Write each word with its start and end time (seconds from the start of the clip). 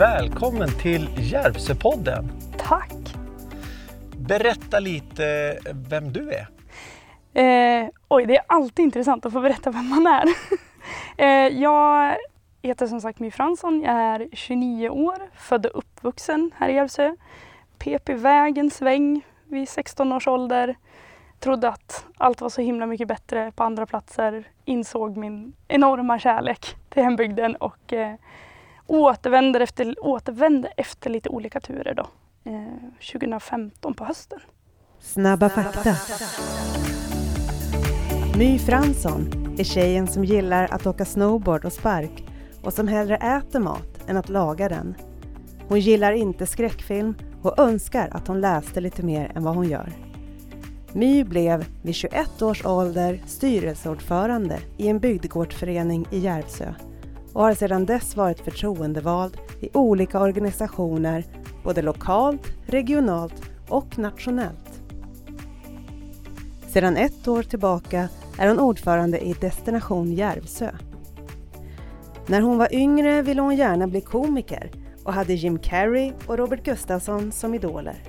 Välkommen 0.00 0.68
till 0.78 1.08
Järvsöpodden. 1.18 2.32
Tack! 2.58 2.92
Berätta 4.16 4.80
lite 4.80 5.58
vem 5.88 6.12
du 6.12 6.32
är. 6.32 6.48
Eh, 7.34 7.88
oj, 8.08 8.26
det 8.26 8.36
är 8.36 8.42
alltid 8.46 8.82
intressant 8.82 9.26
att 9.26 9.32
få 9.32 9.40
berätta 9.40 9.70
vem 9.70 9.88
man 9.88 10.06
är. 10.06 10.24
eh, 11.24 11.58
jag 11.60 12.16
heter 12.62 12.86
som 12.86 13.00
sagt 13.00 13.18
My 13.18 13.30
Fransson, 13.30 13.82
jag 13.82 13.94
är 13.94 14.28
29 14.32 14.88
år, 14.88 15.30
född 15.34 15.66
och 15.66 15.78
uppvuxen 15.78 16.50
här 16.56 16.68
i 16.68 16.74
Järvsö. 16.74 17.16
Pep 17.78 18.08
iväg 18.08 18.58
en 18.58 18.70
sväng 18.70 19.26
vid 19.44 19.68
16 19.68 20.12
års 20.12 20.28
ålder. 20.28 20.76
Trodde 21.38 21.68
att 21.68 22.06
allt 22.16 22.40
var 22.40 22.48
så 22.48 22.60
himla 22.60 22.86
mycket 22.86 23.08
bättre 23.08 23.52
på 23.52 23.62
andra 23.62 23.86
platser. 23.86 24.44
Insåg 24.64 25.16
min 25.16 25.52
enorma 25.68 26.18
kärlek 26.18 26.76
till 26.88 27.02
hembygden 27.02 27.56
och 27.56 27.92
eh, 27.92 28.14
återvände 28.86 29.62
efter, 29.62 29.94
återvände 30.00 30.68
efter 30.76 31.10
lite 31.10 31.28
olika 31.28 31.60
turer 31.60 31.94
då. 31.94 32.06
Eh, 32.50 33.12
2015 33.12 33.94
på 33.94 34.04
hösten. 34.04 34.38
Snabba 34.98 35.48
fakta. 35.48 35.96
My 38.38 38.58
Fransson 38.58 39.54
är 39.58 39.64
tjejen 39.64 40.06
som 40.06 40.24
gillar 40.24 40.68
att 40.70 40.86
åka 40.86 41.04
snowboard 41.04 41.64
och 41.64 41.72
spark 41.72 42.29
och 42.62 42.72
som 42.72 42.88
hellre 42.88 43.16
äter 43.16 43.60
mat 43.60 43.98
än 44.06 44.16
att 44.16 44.28
laga 44.28 44.68
den. 44.68 44.94
Hon 45.68 45.80
gillar 45.80 46.12
inte 46.12 46.46
skräckfilm 46.46 47.14
och 47.42 47.58
önskar 47.58 48.08
att 48.12 48.28
hon 48.28 48.40
läste 48.40 48.80
lite 48.80 49.02
mer 49.02 49.32
än 49.34 49.44
vad 49.44 49.54
hon 49.54 49.68
gör. 49.68 49.92
My 50.92 51.24
blev 51.24 51.64
vid 51.82 51.94
21 51.94 52.42
års 52.42 52.64
ålder 52.64 53.22
styrelseordförande 53.26 54.58
i 54.76 54.88
en 54.88 54.98
bygdegårdsförening 54.98 56.06
i 56.10 56.18
Järvsö 56.18 56.74
och 57.32 57.42
har 57.42 57.54
sedan 57.54 57.86
dess 57.86 58.16
varit 58.16 58.40
förtroendevald 58.40 59.36
i 59.60 59.68
olika 59.72 60.20
organisationer 60.20 61.24
både 61.64 61.82
lokalt, 61.82 62.42
regionalt 62.66 63.42
och 63.68 63.98
nationellt. 63.98 64.82
Sedan 66.68 66.96
ett 66.96 67.28
år 67.28 67.42
tillbaka 67.42 68.08
är 68.38 68.48
hon 68.48 68.60
ordförande 68.60 69.18
i 69.18 69.32
Destination 69.32 70.12
Järvsö. 70.12 70.70
När 72.30 72.40
hon 72.40 72.58
var 72.58 72.74
yngre 72.74 73.22
ville 73.22 73.42
hon 73.42 73.56
gärna 73.56 73.86
bli 73.86 74.00
komiker 74.00 74.70
och 75.04 75.12
hade 75.12 75.34
Jim 75.34 75.58
Carrey 75.58 76.12
och 76.26 76.38
Robert 76.38 76.64
Gustafsson 76.64 77.32
som 77.32 77.54
idoler. 77.54 78.02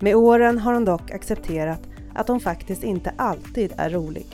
Med 0.00 0.14
åren 0.14 0.58
har 0.58 0.72
hon 0.72 0.84
dock 0.84 1.10
accepterat 1.10 1.80
att 2.14 2.28
hon 2.28 2.40
faktiskt 2.40 2.84
inte 2.84 3.14
alltid 3.16 3.72
är 3.76 3.90
rolig. 3.90 4.26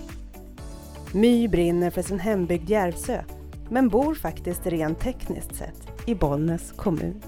My 1.15 1.49
brinner 1.49 1.91
för 1.91 2.03
sin 2.03 2.19
hembygd 2.19 2.71
Järvsö 2.71 3.23
men 3.69 3.89
bor 3.89 4.15
faktiskt 4.15 4.67
rent 4.67 5.01
tekniskt 5.01 5.55
sett 5.55 6.09
i 6.09 6.15
Bollnäs 6.15 6.73
kommun. 6.73 7.23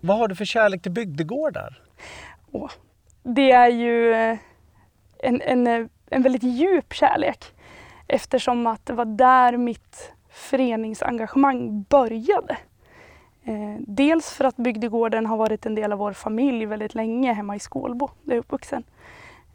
Vad 0.00 0.18
har 0.18 0.28
du 0.28 0.34
för 0.34 0.44
kärlek 0.44 0.82
till 0.82 0.92
bygdegårdar? 0.92 1.82
Åh, 2.52 2.70
det 3.22 3.50
är 3.50 3.68
ju 3.68 4.14
en, 5.18 5.42
en, 5.42 5.66
en 6.10 6.22
väldigt 6.22 6.42
djup 6.42 6.92
kärlek 6.92 7.54
eftersom 8.08 8.66
att 8.66 8.86
det 8.86 8.92
var 8.92 9.04
där 9.04 9.56
mitt 9.56 10.12
föreningsengagemang 10.28 11.82
började. 11.82 12.56
Eh, 13.44 13.76
dels 13.78 14.30
för 14.30 14.44
att 14.44 14.56
bygdegården 14.56 15.26
har 15.26 15.36
varit 15.36 15.66
en 15.66 15.74
del 15.74 15.92
av 15.92 15.98
vår 15.98 16.12
familj 16.12 16.66
väldigt 16.66 16.94
länge 16.94 17.32
hemma 17.32 17.56
i 17.56 17.58
Skålbo, 17.58 18.10
där 18.22 18.32
jag 18.32 18.36
är 18.36 18.40
uppvuxen. 18.40 18.84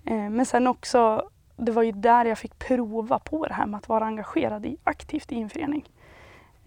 Eh, 0.06 0.30
men 0.30 0.46
sen 0.46 0.68
också, 0.68 1.30
det 1.56 1.72
var 1.72 1.84
ju 1.84 1.92
där 1.92 2.26
jag 2.26 2.38
fick 2.38 2.60
prova 2.60 3.20
på 3.20 3.46
det 3.46 3.54
här 3.54 3.66
med 3.66 3.78
att 3.78 3.90
vara 3.90 4.06
engagerad 4.06 4.66
i, 4.66 4.78
aktivt 4.84 5.32
i 5.32 5.42
en 5.42 5.50
förening. 5.50 5.90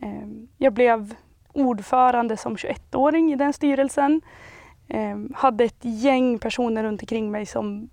Eh, 0.00 0.28
jag 0.58 0.72
blev 0.72 1.14
ordförande 1.52 2.36
som 2.36 2.56
21-åring 2.56 3.32
i 3.32 3.36
den 3.36 3.52
styrelsen. 3.52 4.20
Eh, 4.88 5.16
hade 5.34 5.64
ett 5.64 5.80
gäng 5.80 6.38
personer 6.38 6.84
runt 6.84 7.02
omkring 7.02 7.30
mig 7.30 7.46
som 7.46 7.88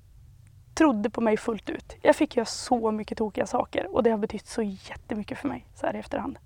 trodde 0.73 1.09
på 1.09 1.22
mig 1.22 1.38
fullt 1.38 1.69
ut. 1.69 1.95
Jag 2.01 2.16
fick 2.16 2.35
göra 2.35 2.45
så 2.45 2.91
mycket 2.91 3.17
tokiga 3.17 3.47
saker 3.47 3.95
och 3.95 4.03
det 4.03 4.09
har 4.09 4.17
betytt 4.17 4.47
så 4.47 4.61
jättemycket 4.61 5.38
för 5.38 5.47
mig 5.47 5.66
så 5.75 5.85
här 5.85 5.95
i 5.95 6.00
efterhand. 6.00 6.38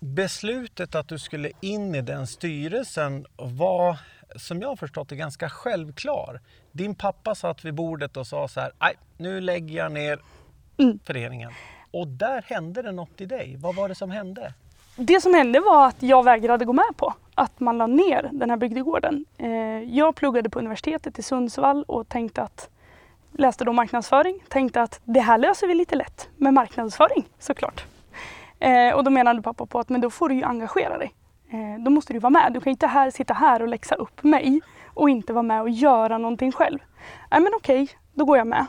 Beslutet 0.00 0.94
att 0.94 1.08
du 1.08 1.18
skulle 1.18 1.50
in 1.60 1.94
i 1.94 2.02
den 2.02 2.26
styrelsen 2.26 3.26
var, 3.36 3.96
som 4.36 4.60
jag 4.62 4.68
har 4.68 4.76
förstått 4.76 5.08
det, 5.08 5.16
ganska 5.16 5.48
självklar. 5.50 6.40
Din 6.72 6.94
pappa 6.94 7.34
satt 7.34 7.64
vid 7.64 7.74
bordet 7.74 8.16
och 8.16 8.26
sa 8.26 8.48
så 8.48 8.60
här, 8.60 8.72
nej, 8.80 8.94
nu 9.16 9.40
lägger 9.40 9.76
jag 9.76 9.92
ner 9.92 10.18
Mm. 10.80 10.98
föreningen. 11.04 11.52
Och 11.90 12.06
där 12.08 12.42
hände 12.46 12.82
det 12.82 12.92
något 12.92 13.20
i 13.20 13.26
dig. 13.26 13.56
Vad 13.58 13.74
var 13.74 13.88
det 13.88 13.94
som 13.94 14.10
hände? 14.10 14.54
Det 14.96 15.20
som 15.20 15.34
hände 15.34 15.60
var 15.60 15.88
att 15.88 16.02
jag 16.02 16.24
vägrade 16.24 16.64
gå 16.64 16.72
med 16.72 16.96
på 16.96 17.14
att 17.38 17.60
man 17.60 17.78
la 17.78 17.86
ner 17.86 18.30
den 18.32 18.50
här 18.50 18.56
bygdegården. 18.56 19.24
Eh, 19.38 19.50
jag 19.82 20.14
pluggade 20.14 20.50
på 20.50 20.58
universitetet 20.58 21.18
i 21.18 21.22
Sundsvall 21.22 21.84
och 21.88 22.08
tänkte 22.08 22.42
att, 22.42 22.70
läste 23.32 23.64
då 23.64 23.72
marknadsföring, 23.72 24.40
tänkte 24.48 24.82
att 24.82 25.00
det 25.04 25.20
här 25.20 25.38
löser 25.38 25.66
vi 25.66 25.74
lite 25.74 25.96
lätt 25.96 26.28
med 26.36 26.54
marknadsföring 26.54 27.28
såklart. 27.38 27.84
Eh, 28.58 28.94
och 28.94 29.04
då 29.04 29.10
menade 29.10 29.42
pappa 29.42 29.66
på 29.66 29.78
att 29.78 29.88
men 29.88 30.00
då 30.00 30.10
får 30.10 30.28
du 30.28 30.34
ju 30.34 30.42
engagera 30.42 30.98
dig. 30.98 31.14
Eh, 31.50 31.82
då 31.84 31.90
måste 31.90 32.12
du 32.12 32.18
vara 32.18 32.30
med. 32.30 32.52
Du 32.52 32.60
kan 32.60 32.70
inte 32.70 32.86
här, 32.86 33.10
sitta 33.10 33.34
här 33.34 33.62
och 33.62 33.68
läxa 33.68 33.94
upp 33.94 34.22
mig 34.22 34.60
och 34.86 35.10
inte 35.10 35.32
vara 35.32 35.42
med 35.42 35.62
och 35.62 35.70
göra 35.70 36.18
någonting 36.18 36.52
själv. 36.52 36.78
Nej 37.30 37.40
men 37.40 37.52
okej, 37.56 37.88
då 38.12 38.24
går 38.24 38.38
jag 38.38 38.46
med. 38.46 38.66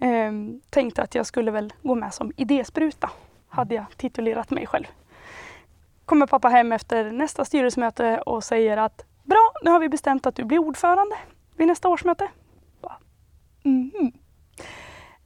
Eh, 0.00 0.32
tänkte 0.70 1.02
att 1.02 1.14
jag 1.14 1.26
skulle 1.26 1.50
väl 1.50 1.72
gå 1.82 1.94
med 1.94 2.14
som 2.14 2.32
idéspruta, 2.36 3.10
hade 3.48 3.74
jag 3.74 3.84
titulerat 3.96 4.50
mig 4.50 4.66
själv 4.66 4.86
kommer 6.04 6.26
pappa 6.26 6.48
hem 6.48 6.72
efter 6.72 7.10
nästa 7.10 7.44
styrelsemöte 7.44 8.18
och 8.18 8.44
säger 8.44 8.76
att 8.76 9.04
bra, 9.22 9.52
nu 9.62 9.70
har 9.70 9.80
vi 9.80 9.88
bestämt 9.88 10.26
att 10.26 10.34
du 10.34 10.44
blir 10.44 10.58
ordförande 10.58 11.16
vid 11.56 11.66
nästa 11.66 11.88
årsmöte. 11.88 12.28
Bara, 12.80 12.96
mhm. 13.62 14.12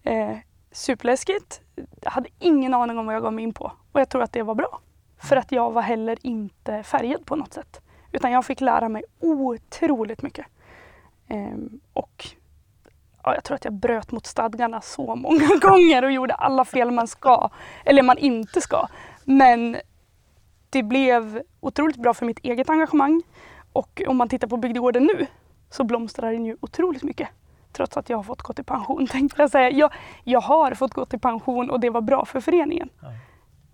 Eh, 0.02 0.36
superläskigt. 0.72 1.60
Jag 2.00 2.10
hade 2.10 2.28
ingen 2.38 2.74
aning 2.74 2.98
om 2.98 3.06
vad 3.06 3.14
jag 3.14 3.22
gav 3.22 3.32
mig 3.32 3.44
in 3.44 3.54
på 3.54 3.72
och 3.92 4.00
jag 4.00 4.08
tror 4.08 4.22
att 4.22 4.32
det 4.32 4.42
var 4.42 4.54
bra. 4.54 4.80
För 5.18 5.36
att 5.36 5.52
jag 5.52 5.70
var 5.70 5.82
heller 5.82 6.18
inte 6.22 6.82
färgad 6.82 7.26
på 7.26 7.36
något 7.36 7.52
sätt. 7.52 7.80
Utan 8.12 8.32
jag 8.32 8.44
fick 8.44 8.60
lära 8.60 8.88
mig 8.88 9.04
otroligt 9.20 10.22
mycket. 10.22 10.46
Eh, 11.28 11.56
och 11.92 12.26
ja, 13.22 13.34
jag 13.34 13.44
tror 13.44 13.54
att 13.54 13.64
jag 13.64 13.74
bröt 13.74 14.12
mot 14.12 14.26
stadgarna 14.26 14.80
så 14.80 15.14
många 15.14 15.48
gånger 15.60 16.04
och 16.04 16.12
gjorde 16.12 16.34
alla 16.34 16.64
fel 16.64 16.90
man 16.90 17.08
ska, 17.08 17.50
eller 17.84 18.02
man 18.02 18.18
inte 18.18 18.60
ska. 18.60 18.88
Men 19.24 19.76
det 20.76 20.82
blev 20.82 21.42
otroligt 21.60 21.96
bra 21.96 22.14
för 22.14 22.26
mitt 22.26 22.38
eget 22.38 22.70
engagemang. 22.70 23.22
Och 23.72 24.02
om 24.08 24.16
man 24.16 24.28
tittar 24.28 24.48
på 24.48 24.56
bygdegården 24.56 25.02
nu 25.14 25.26
så 25.70 25.84
blomstrar 25.84 26.32
den 26.32 26.44
ju 26.44 26.56
otroligt 26.60 27.02
mycket. 27.02 27.28
Trots 27.72 27.96
att 27.96 28.10
jag 28.10 28.16
har 28.16 28.22
fått 28.22 28.42
gå 28.42 28.54
i 28.58 28.62
pension 28.62 29.06
tänkte 29.10 29.42
jag 29.42 29.50
säga. 29.50 29.70
Jag, 29.70 29.92
jag 30.24 30.40
har 30.40 30.74
fått 30.74 30.94
gå 30.94 31.06
i 31.12 31.18
pension 31.18 31.70
och 31.70 31.80
det 31.80 31.90
var 31.90 32.00
bra 32.00 32.24
för 32.24 32.40
föreningen. 32.40 32.88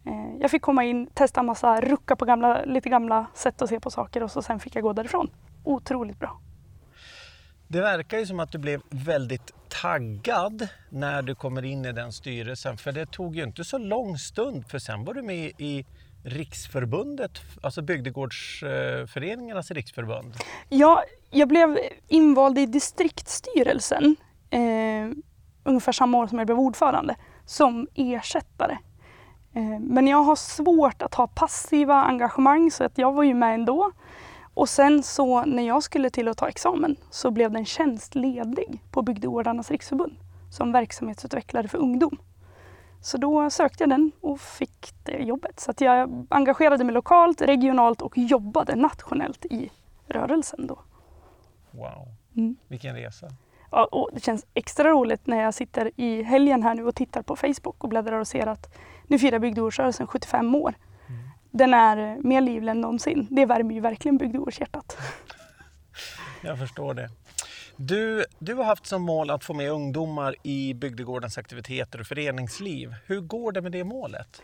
Eh, 0.07 0.41
Jag 0.41 0.51
fick 0.51 0.63
komma 0.63 0.85
in, 0.85 1.07
testa 1.15 1.43
massa, 1.43 1.81
rucka 1.81 2.17
på 2.17 2.25
gamla, 2.25 2.65
lite 2.65 2.89
gamla 2.89 3.27
sätt 3.35 3.63
att 3.63 3.69
se 3.69 3.81
på 3.81 3.91
saker 3.91 4.23
och 4.23 4.31
så 4.31 4.43
sen 4.43 4.61
fick 4.61 4.77
jag 4.77 4.83
gå 4.83 4.93
därifrån. 4.93 5.31
Otroligt 5.65 6.19
bra. 6.19 6.41
Det 7.69 7.81
verkar 7.81 8.19
ju 8.19 8.27
som 8.27 8.41
att 8.41 8.53
du 8.53 8.59
blev 8.59 8.83
väldigt 8.91 9.53
taggad 9.69 10.69
när 10.91 11.23
du 11.23 11.35
kommer 11.35 11.65
in 11.65 11.85
i 11.85 11.93
den 11.93 12.13
styrelsen. 12.13 12.77
För 12.77 12.93
det 12.93 13.07
tog 13.11 13.37
ju 13.37 13.43
inte 13.45 13.65
så 13.65 13.79
lång 13.79 14.19
stund 14.19 14.67
för 14.71 14.79
sen 14.79 15.05
var 15.05 15.15
du 15.15 15.23
med 15.23 15.53
i 15.59 15.85
Riksförbundet, 16.25 17.41
alltså 17.63 17.83
Bygdegårdsföreningarnas 17.83 19.71
riksförbund. 19.71 20.35
Ja, 20.69 21.03
jag 21.31 21.49
blev 21.49 21.79
invald 22.09 22.59
i 22.59 22.67
distriktsstyrelsen 22.67 24.17
eh, 24.51 25.11
ungefär 25.65 25.93
samma 25.93 26.19
år 26.19 26.27
som 26.27 26.39
jag 26.39 26.47
blev 26.47 26.59
ordförande 26.59 27.17
som 27.47 27.89
ersättare. 27.95 28.79
Eh, 29.55 29.81
men 29.81 30.07
jag 30.07 30.23
har 30.23 30.37
svårt 30.37 31.03
att 31.03 31.15
ha 31.15 31.27
passiva 31.27 31.95
engagemang 31.95 32.71
så 32.71 32.85
att 32.85 32.99
jag 32.99 33.13
var 33.13 33.23
ju 33.23 33.35
med 33.35 33.55
ändå. 33.55 33.93
Och 34.55 34.69
sen 34.69 35.03
så 35.03 35.45
när 35.45 35.63
jag 35.63 35.83
skulle 35.83 36.11
till 36.11 36.29
att 36.29 36.37
ta 36.37 36.49
examen 36.49 36.97
så 37.11 37.31
blev 37.31 37.51
det 37.51 37.59
en 37.59 37.65
tjänst 37.65 38.15
ledig 38.15 38.83
på 38.91 39.03
Bygdegårdarnas 39.03 39.71
riksförbund 39.71 40.17
som 40.51 40.73
verksamhetsutvecklare 40.73 41.69
för 41.69 41.79
ungdom. 41.79 42.19
Så 43.03 43.17
då 43.19 43.51
sökte 43.51 43.83
jag 43.83 43.91
den 43.91 44.13
och 44.21 44.41
fick 44.41 44.93
det 45.03 45.17
jobbet. 45.19 45.61
Så 45.61 45.71
att 45.71 45.81
jag 45.81 46.27
engagerade 46.31 46.85
mig 46.85 46.95
lokalt, 46.95 47.41
regionalt 47.43 48.03
och 48.03 48.19
jobbade 48.19 48.75
nationellt 48.77 49.45
i 49.45 49.71
rörelsen 50.07 50.67
då. 50.67 50.79
Wow, 51.71 52.09
Mm. 52.37 52.57
vilken 52.69 52.95
resa. 52.97 53.27
Ja, 53.71 53.85
och 53.85 54.11
det 54.13 54.21
känns 54.21 54.47
extra 54.55 54.89
roligt 54.91 55.27
när 55.27 55.43
jag 55.43 55.55
sitter 55.55 55.91
i 55.97 56.23
helgen 56.23 56.63
här 56.63 56.75
nu 56.75 56.85
och 56.87 56.95
tittar 56.95 57.23
på 57.23 57.37
Facebook 57.37 57.85
och 57.85 57.89
bläddrar 57.89 58.19
och 58.19 58.27
ser 58.29 58.47
att 58.47 58.75
nu 59.07 59.19
firar 59.19 59.39
bygdegårdsrörelsen 59.39 60.07
75 60.07 60.55
år. 60.55 60.75
Mm. 61.09 61.21
den 61.51 61.75
är 61.75 62.17
mer 62.17 62.41
livlig 62.41 62.71
än 62.71 62.81
någonsin. 62.81 63.27
Det 63.31 63.47
värmer 63.47 63.75
ju 63.75 63.81
verkligen 63.81 64.17
bygdegårdshjärtat. 64.19 64.97
Jag 66.43 66.59
förstår 66.59 66.95
det. 66.95 67.11
Du, 67.85 68.25
du 68.39 68.55
har 68.55 68.65
haft 68.65 68.87
som 68.87 69.03
mål 69.03 69.31
att 69.31 69.45
få 69.45 69.55
med 69.55 69.71
ungdomar 69.71 70.35
i 70.43 70.75
bygdegårdens 70.75 71.39
aktiviteter 71.39 72.01
och 72.01 72.07
föreningsliv. 72.07 72.95
Hur 73.07 73.21
går 73.21 73.53
det 73.53 73.61
med 73.61 73.73
det 73.73 73.85
målet? 73.85 74.43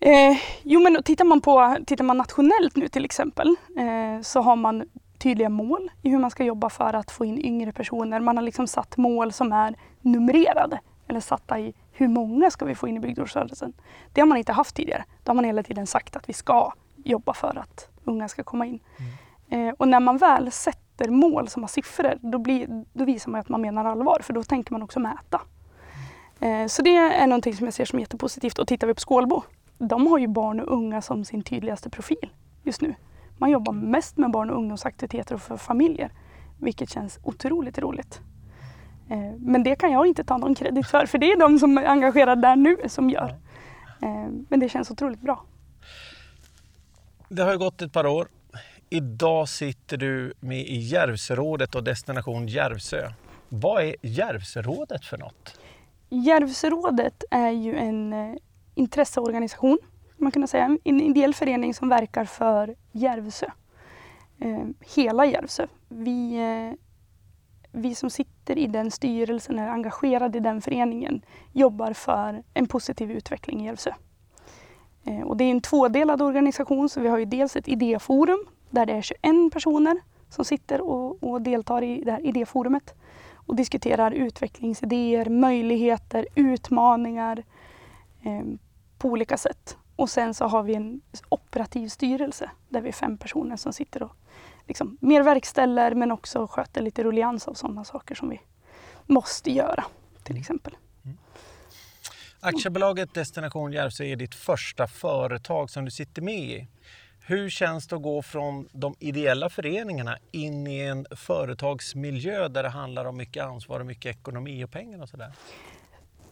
Eh, 0.00 0.36
jo 0.62 0.80
men 0.80 1.02
tittar 1.02 1.24
man, 1.24 1.40
på, 1.40 1.76
tittar 1.86 2.04
man 2.04 2.16
nationellt 2.16 2.76
nu 2.76 2.88
till 2.88 3.04
exempel 3.04 3.56
eh, 3.76 4.22
så 4.22 4.40
har 4.40 4.56
man 4.56 4.88
tydliga 5.18 5.48
mål 5.48 5.90
i 6.02 6.10
hur 6.10 6.18
man 6.18 6.30
ska 6.30 6.44
jobba 6.44 6.70
för 6.70 6.92
att 6.92 7.10
få 7.10 7.24
in 7.24 7.38
yngre 7.38 7.72
personer. 7.72 8.20
Man 8.20 8.36
har 8.36 8.44
liksom 8.44 8.66
satt 8.66 8.96
mål 8.96 9.32
som 9.32 9.52
är 9.52 9.76
numrerade 10.00 10.80
eller 11.08 11.20
satta 11.20 11.58
i 11.58 11.74
hur 11.92 12.08
många 12.08 12.50
ska 12.50 12.64
vi 12.64 12.74
få 12.74 12.88
in 12.88 12.96
i 12.96 13.00
bygdegårdsrörelsen. 13.00 13.72
Det 14.12 14.20
har 14.20 14.28
man 14.28 14.38
inte 14.38 14.52
haft 14.52 14.76
tidigare. 14.76 15.04
Då 15.24 15.30
har 15.30 15.34
man 15.34 15.44
hela 15.44 15.62
tiden 15.62 15.86
sagt 15.86 16.16
att 16.16 16.28
vi 16.28 16.32
ska 16.32 16.72
jobba 17.04 17.34
för 17.34 17.58
att 17.58 17.88
unga 18.04 18.28
ska 18.28 18.42
komma 18.42 18.66
in. 18.66 18.80
Mm. 18.98 19.68
Eh, 19.68 19.74
och 19.78 19.88
när 19.88 20.00
man 20.00 20.18
väl 20.18 20.52
sätter 20.96 21.10
mål 21.10 21.48
som 21.48 21.62
har 21.62 21.68
siffror 21.68 22.14
då, 22.20 22.38
blir, 22.38 22.84
då 22.92 23.04
visar 23.04 23.30
man 23.30 23.40
att 23.40 23.48
man 23.48 23.60
menar 23.60 23.84
allvar 23.84 24.18
för 24.22 24.32
då 24.32 24.42
tänker 24.42 24.72
man 24.72 24.82
också 24.82 25.00
mäta. 25.00 25.40
Eh, 26.40 26.66
så 26.66 26.82
det 26.82 26.96
är 26.96 27.26
någonting 27.26 27.56
som 27.56 27.66
jag 27.66 27.74
ser 27.74 27.84
som 27.84 28.00
jättepositivt. 28.00 28.58
Och 28.58 28.68
tittar 28.68 28.86
vi 28.86 28.94
på 28.94 29.00
Skålbo, 29.00 29.42
de 29.78 30.06
har 30.06 30.18
ju 30.18 30.26
barn 30.26 30.60
och 30.60 30.72
unga 30.72 31.02
som 31.02 31.24
sin 31.24 31.42
tydligaste 31.42 31.90
profil 31.90 32.30
just 32.62 32.80
nu. 32.80 32.94
Man 33.38 33.50
jobbar 33.50 33.72
mest 33.72 34.16
med 34.16 34.30
barn 34.30 34.50
och 34.50 34.56
ungdomsaktiviteter 34.56 35.34
och 35.34 35.40
för 35.40 35.56
familjer, 35.56 36.10
vilket 36.60 36.90
känns 36.90 37.18
otroligt 37.22 37.78
roligt. 37.78 38.20
Eh, 39.10 39.32
men 39.38 39.62
det 39.62 39.76
kan 39.76 39.92
jag 39.92 40.06
inte 40.06 40.24
ta 40.24 40.36
någon 40.36 40.54
kredit 40.54 40.86
för, 40.86 41.06
för 41.06 41.18
det 41.18 41.32
är 41.32 41.38
de 41.38 41.58
som 41.58 41.78
är 41.78 41.84
engagerade 41.84 42.40
där 42.40 42.56
nu 42.56 42.76
som 42.86 43.10
gör. 43.10 43.34
Eh, 44.02 44.28
men 44.48 44.60
det 44.60 44.68
känns 44.68 44.90
otroligt 44.90 45.20
bra. 45.20 45.44
Det 47.28 47.42
har 47.42 47.56
gått 47.56 47.82
ett 47.82 47.92
par 47.92 48.06
år. 48.06 48.28
Idag 48.88 49.48
sitter 49.48 49.96
du 49.96 50.32
med 50.40 50.60
i 50.60 50.76
Järvsörådet 50.76 51.74
och 51.74 51.84
Destination 51.84 52.46
Järvsö. 52.46 53.12
Vad 53.48 53.82
är 53.82 53.96
Järvsörådet 54.02 55.04
för 55.04 55.18
något? 55.18 55.60
Järvsörådet 56.08 57.24
är 57.30 57.50
ju 57.50 57.76
en 57.76 58.12
eh, 58.12 58.34
intresseorganisation, 58.74 59.78
man 60.16 60.32
kunna 60.32 60.46
säga. 60.46 60.78
En 60.84 61.00
ideell 61.00 61.34
förening 61.34 61.74
som 61.74 61.88
verkar 61.88 62.24
för 62.24 62.74
Järvsö. 62.92 63.46
Eh, 64.40 64.64
hela 64.96 65.26
Järvsö. 65.26 65.66
Vi 65.88 66.36
eh, 66.36 66.78
vi 67.72 67.94
som 67.94 68.10
sitter 68.10 68.58
i 68.58 68.66
den 68.66 68.90
styrelsen, 68.90 69.58
är 69.58 69.68
engagerade 69.68 70.38
i 70.38 70.40
den 70.40 70.60
föreningen, 70.60 71.22
jobbar 71.52 71.92
för 71.92 72.42
en 72.54 72.66
positiv 72.66 73.10
utveckling 73.10 73.62
i 73.62 73.66
Järvsö. 73.66 73.90
Och 75.24 75.36
det 75.36 75.44
är 75.44 75.50
en 75.50 75.60
tvådelad 75.60 76.22
organisation, 76.22 76.88
så 76.88 77.00
vi 77.00 77.08
har 77.08 77.18
ju 77.18 77.24
dels 77.24 77.56
ett 77.56 77.68
idéforum 77.68 78.46
där 78.70 78.86
det 78.86 78.92
är 78.92 79.02
21 79.02 79.52
personer 79.52 80.00
som 80.28 80.44
sitter 80.44 80.80
och, 80.80 81.22
och 81.22 81.42
deltar 81.42 81.82
i 81.82 82.04
det 82.04 82.12
här 82.12 82.26
idéforumet 82.26 82.94
och 83.34 83.56
diskuterar 83.56 84.10
utvecklingsidéer, 84.10 85.28
möjligheter, 85.28 86.26
utmaningar 86.34 87.44
eh, 88.22 88.42
på 88.98 89.08
olika 89.08 89.36
sätt. 89.36 89.76
Och 89.96 90.10
sen 90.10 90.34
så 90.34 90.46
har 90.46 90.62
vi 90.62 90.74
en 90.74 91.00
operativ 91.28 91.88
styrelse 91.88 92.50
där 92.68 92.80
vi 92.80 92.88
är 92.88 92.92
fem 92.92 93.18
personer 93.18 93.56
som 93.56 93.72
sitter 93.72 94.02
och 94.02 94.16
liksom, 94.66 94.98
mer 95.00 95.22
verkställer 95.22 95.94
men 95.94 96.12
också 96.12 96.46
sköter 96.46 96.82
lite 96.82 97.04
rullians 97.04 97.48
av 97.48 97.54
sådana 97.54 97.84
saker 97.84 98.14
som 98.14 98.28
vi 98.28 98.40
måste 99.06 99.50
göra 99.50 99.84
till 100.22 100.32
mm. 100.32 100.40
exempel. 100.40 100.76
Mm. 101.04 101.16
Aktiebolaget 102.40 103.14
Destination 103.14 103.72
Järvsö 103.72 104.04
är 104.04 104.16
ditt 104.16 104.34
första 104.34 104.86
företag 104.86 105.70
som 105.70 105.84
du 105.84 105.90
sitter 105.90 106.22
med 106.22 106.38
i. 106.38 106.68
Hur 107.28 107.50
känns 107.50 107.86
det 107.86 107.96
att 107.96 108.02
gå 108.02 108.22
från 108.22 108.68
de 108.72 108.94
ideella 108.98 109.48
föreningarna 109.48 110.16
in 110.30 110.66
i 110.66 110.80
en 110.80 111.06
företagsmiljö 111.10 112.48
där 112.48 112.62
det 112.62 112.68
handlar 112.68 113.04
om 113.04 113.16
mycket 113.16 113.44
ansvar 113.44 113.80
och 113.80 113.86
mycket 113.86 114.16
ekonomi 114.16 114.64
och 114.64 114.70
pengar 114.70 115.02
och 115.02 115.08
sådär? 115.08 115.32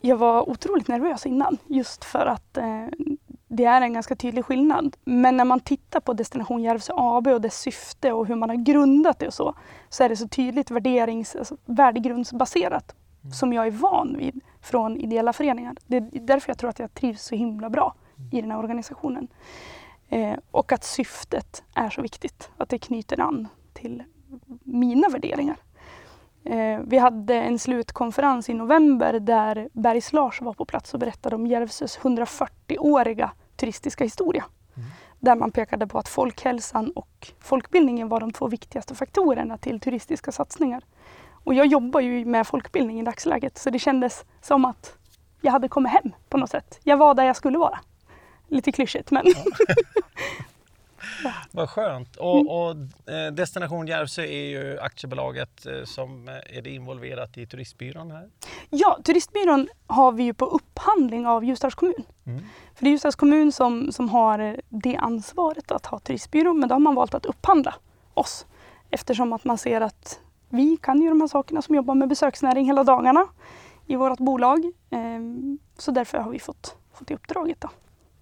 Jag 0.00 0.16
var 0.16 0.48
otroligt 0.48 0.88
nervös 0.88 1.26
innan 1.26 1.58
just 1.66 2.04
för 2.04 2.26
att 2.26 2.56
eh, 2.56 2.86
det 3.48 3.64
är 3.64 3.80
en 3.80 3.92
ganska 3.92 4.16
tydlig 4.16 4.44
skillnad. 4.44 4.96
Men 5.04 5.36
när 5.36 5.44
man 5.44 5.60
tittar 5.60 6.00
på 6.00 6.12
Destination 6.12 6.62
Järvsö 6.62 6.92
AB 6.96 7.26
och 7.26 7.40
dess 7.40 7.60
syfte 7.60 8.12
och 8.12 8.26
hur 8.26 8.34
man 8.34 8.48
har 8.48 8.56
grundat 8.56 9.18
det 9.18 9.26
och 9.26 9.34
så, 9.34 9.54
så 9.88 10.04
är 10.04 10.08
det 10.08 10.16
så 10.16 10.28
tydligt 10.28 10.70
värderings, 10.70 11.36
alltså 11.36 11.56
värdegrundsbaserat 11.64 12.94
mm. 13.22 13.32
som 13.32 13.52
jag 13.52 13.66
är 13.66 13.70
van 13.70 14.16
vid 14.18 14.40
från 14.60 14.96
ideella 14.96 15.32
föreningar. 15.32 15.76
Det 15.86 15.96
är 15.96 16.08
därför 16.12 16.50
jag 16.50 16.58
tror 16.58 16.70
att 16.70 16.78
jag 16.78 16.94
trivs 16.94 17.22
så 17.22 17.34
himla 17.34 17.70
bra 17.70 17.94
i 18.32 18.40
den 18.40 18.50
här 18.50 18.58
organisationen. 18.58 19.28
Eh, 20.14 20.36
och 20.50 20.72
att 20.72 20.84
syftet 20.84 21.62
är 21.74 21.90
så 21.90 22.02
viktigt, 22.02 22.50
att 22.56 22.68
det 22.68 22.78
knyter 22.78 23.20
an 23.20 23.48
till 23.72 24.02
mina 24.64 25.08
värderingar. 25.08 25.56
Eh, 26.44 26.80
vi 26.86 26.98
hade 26.98 27.34
en 27.34 27.58
slutkonferens 27.58 28.48
i 28.48 28.54
november 28.54 29.20
där 29.20 29.68
Bergs 29.72 30.12
Lars 30.12 30.40
var 30.40 30.52
på 30.52 30.64
plats 30.64 30.94
och 30.94 31.00
berättade 31.00 31.36
om 31.36 31.46
Järvsös 31.46 31.98
140-åriga 31.98 33.30
turistiska 33.56 34.04
historia. 34.04 34.44
Mm. 34.76 34.88
Där 35.20 35.36
man 35.36 35.50
pekade 35.50 35.86
på 35.86 35.98
att 35.98 36.08
folkhälsan 36.08 36.90
och 36.90 37.32
folkbildningen 37.40 38.08
var 38.08 38.20
de 38.20 38.32
två 38.32 38.48
viktigaste 38.48 38.94
faktorerna 38.94 39.58
till 39.58 39.80
turistiska 39.80 40.32
satsningar. 40.32 40.84
Och 41.44 41.54
jag 41.54 41.66
jobbar 41.66 42.00
ju 42.00 42.24
med 42.24 42.46
folkbildning 42.46 43.00
i 43.00 43.04
dagsläget 43.04 43.58
så 43.58 43.70
det 43.70 43.78
kändes 43.78 44.24
som 44.40 44.64
att 44.64 44.96
jag 45.40 45.52
hade 45.52 45.68
kommit 45.68 45.92
hem 45.92 46.12
på 46.28 46.36
något 46.36 46.50
sätt. 46.50 46.80
Jag 46.84 46.96
var 46.96 47.14
där 47.14 47.24
jag 47.24 47.36
skulle 47.36 47.58
vara. 47.58 47.78
Lite 48.48 48.72
klyschigt 48.72 49.10
men 49.10 49.26
ja. 49.26 49.44
Vad 51.50 51.70
skönt. 51.70 52.16
Och, 52.16 52.66
och 52.66 52.70
eh, 53.14 53.32
Destination 53.32 53.86
Järvsö 53.86 54.22
är 54.22 54.44
ju 54.44 54.78
aktiebolaget 54.80 55.66
eh, 55.66 55.84
som 55.84 56.28
är 56.28 56.62
det 56.62 56.70
involverat 56.70 57.38
i 57.38 57.46
turistbyrån 57.46 58.10
här. 58.10 58.30
Ja, 58.70 58.98
turistbyrån 59.04 59.68
har 59.86 60.12
vi 60.12 60.22
ju 60.22 60.34
på 60.34 60.44
upphandling 60.44 61.26
av 61.26 61.44
Ljusdals 61.44 61.74
kommun. 61.74 62.04
Mm. 62.26 62.42
För 62.74 62.84
det 62.84 62.88
är 62.88 62.90
Ljusdals 62.90 63.16
kommun 63.16 63.52
som, 63.52 63.92
som 63.92 64.08
har 64.08 64.60
det 64.68 64.96
ansvaret 64.96 65.70
att 65.70 65.86
ha 65.86 65.98
turistbyrå 65.98 66.52
men 66.54 66.68
då 66.68 66.74
har 66.74 66.80
man 66.80 66.94
valt 66.94 67.14
att 67.14 67.26
upphandla 67.26 67.74
oss 68.14 68.46
eftersom 68.90 69.32
att 69.32 69.44
man 69.44 69.58
ser 69.58 69.80
att 69.80 70.20
vi 70.48 70.76
kan 70.76 71.02
ju 71.02 71.08
de 71.08 71.20
här 71.20 71.28
sakerna 71.28 71.62
som 71.62 71.74
jobbar 71.74 71.94
med 71.94 72.08
besöksnäring 72.08 72.66
hela 72.66 72.84
dagarna 72.84 73.26
i 73.86 73.96
vårt 73.96 74.18
bolag. 74.18 74.72
Ehm, 74.90 75.58
så 75.78 75.90
därför 75.90 76.18
har 76.18 76.30
vi 76.30 76.38
fått, 76.38 76.76
fått 76.92 77.08
det 77.08 77.14
uppdraget. 77.14 77.60
Då 77.60 77.68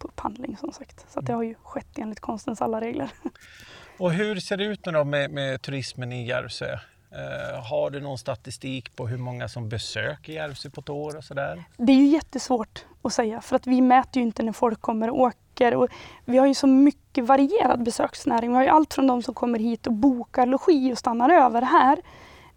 på 0.03 0.09
upphandling 0.09 0.57
som 0.57 0.73
sagt. 0.73 1.07
Så 1.13 1.21
det 1.21 1.33
har 1.33 1.43
ju 1.43 1.55
skett 1.63 1.99
enligt 1.99 2.21
konstens 2.21 2.63
alla 2.63 2.81
regler. 2.81 3.11
Och 3.99 4.13
hur 4.13 4.37
ser 4.41 4.57
det 4.57 4.65
ut 4.65 4.87
nu 4.87 4.93
då 4.93 5.05
med, 5.05 5.31
med 5.31 5.63
turismen 5.63 6.13
i 6.13 6.27
Järvsö? 6.27 6.73
Uh, 6.73 7.63
har 7.71 7.91
du 7.91 8.01
någon 8.01 8.19
statistik 8.19 8.97
på 8.97 9.07
hur 9.07 9.19
många 9.19 9.49
som 9.49 9.69
besöker 9.69 10.33
Järvsö 10.33 10.71
på 10.71 10.81
ett 10.81 10.89
år 10.89 11.17
och 11.17 11.25
sådär? 11.25 11.65
Det 11.77 11.93
är 11.93 11.97
ju 11.97 12.07
jättesvårt 12.07 12.85
att 13.03 13.13
säga 13.13 13.41
för 13.41 13.57
att 13.57 13.67
vi 13.67 13.81
mäter 13.81 14.17
ju 14.17 14.23
inte 14.23 14.43
när 14.43 14.53
folk 14.53 14.81
kommer 14.81 15.11
och 15.11 15.21
åker. 15.21 15.75
Och 15.75 15.89
vi 16.25 16.39
har 16.39 16.47
ju 16.47 16.55
så 16.55 16.67
mycket 16.67 17.25
varierad 17.25 17.83
besöksnäring. 17.83 18.51
Vi 18.51 18.57
har 18.57 18.63
ju 18.63 18.69
allt 18.69 18.95
från 18.95 19.07
de 19.07 19.23
som 19.23 19.35
kommer 19.35 19.59
hit 19.59 19.87
och 19.87 19.93
bokar 19.93 20.47
logi 20.47 20.93
och 20.93 20.99
stannar 20.99 21.31
över 21.31 21.63
här 21.63 21.99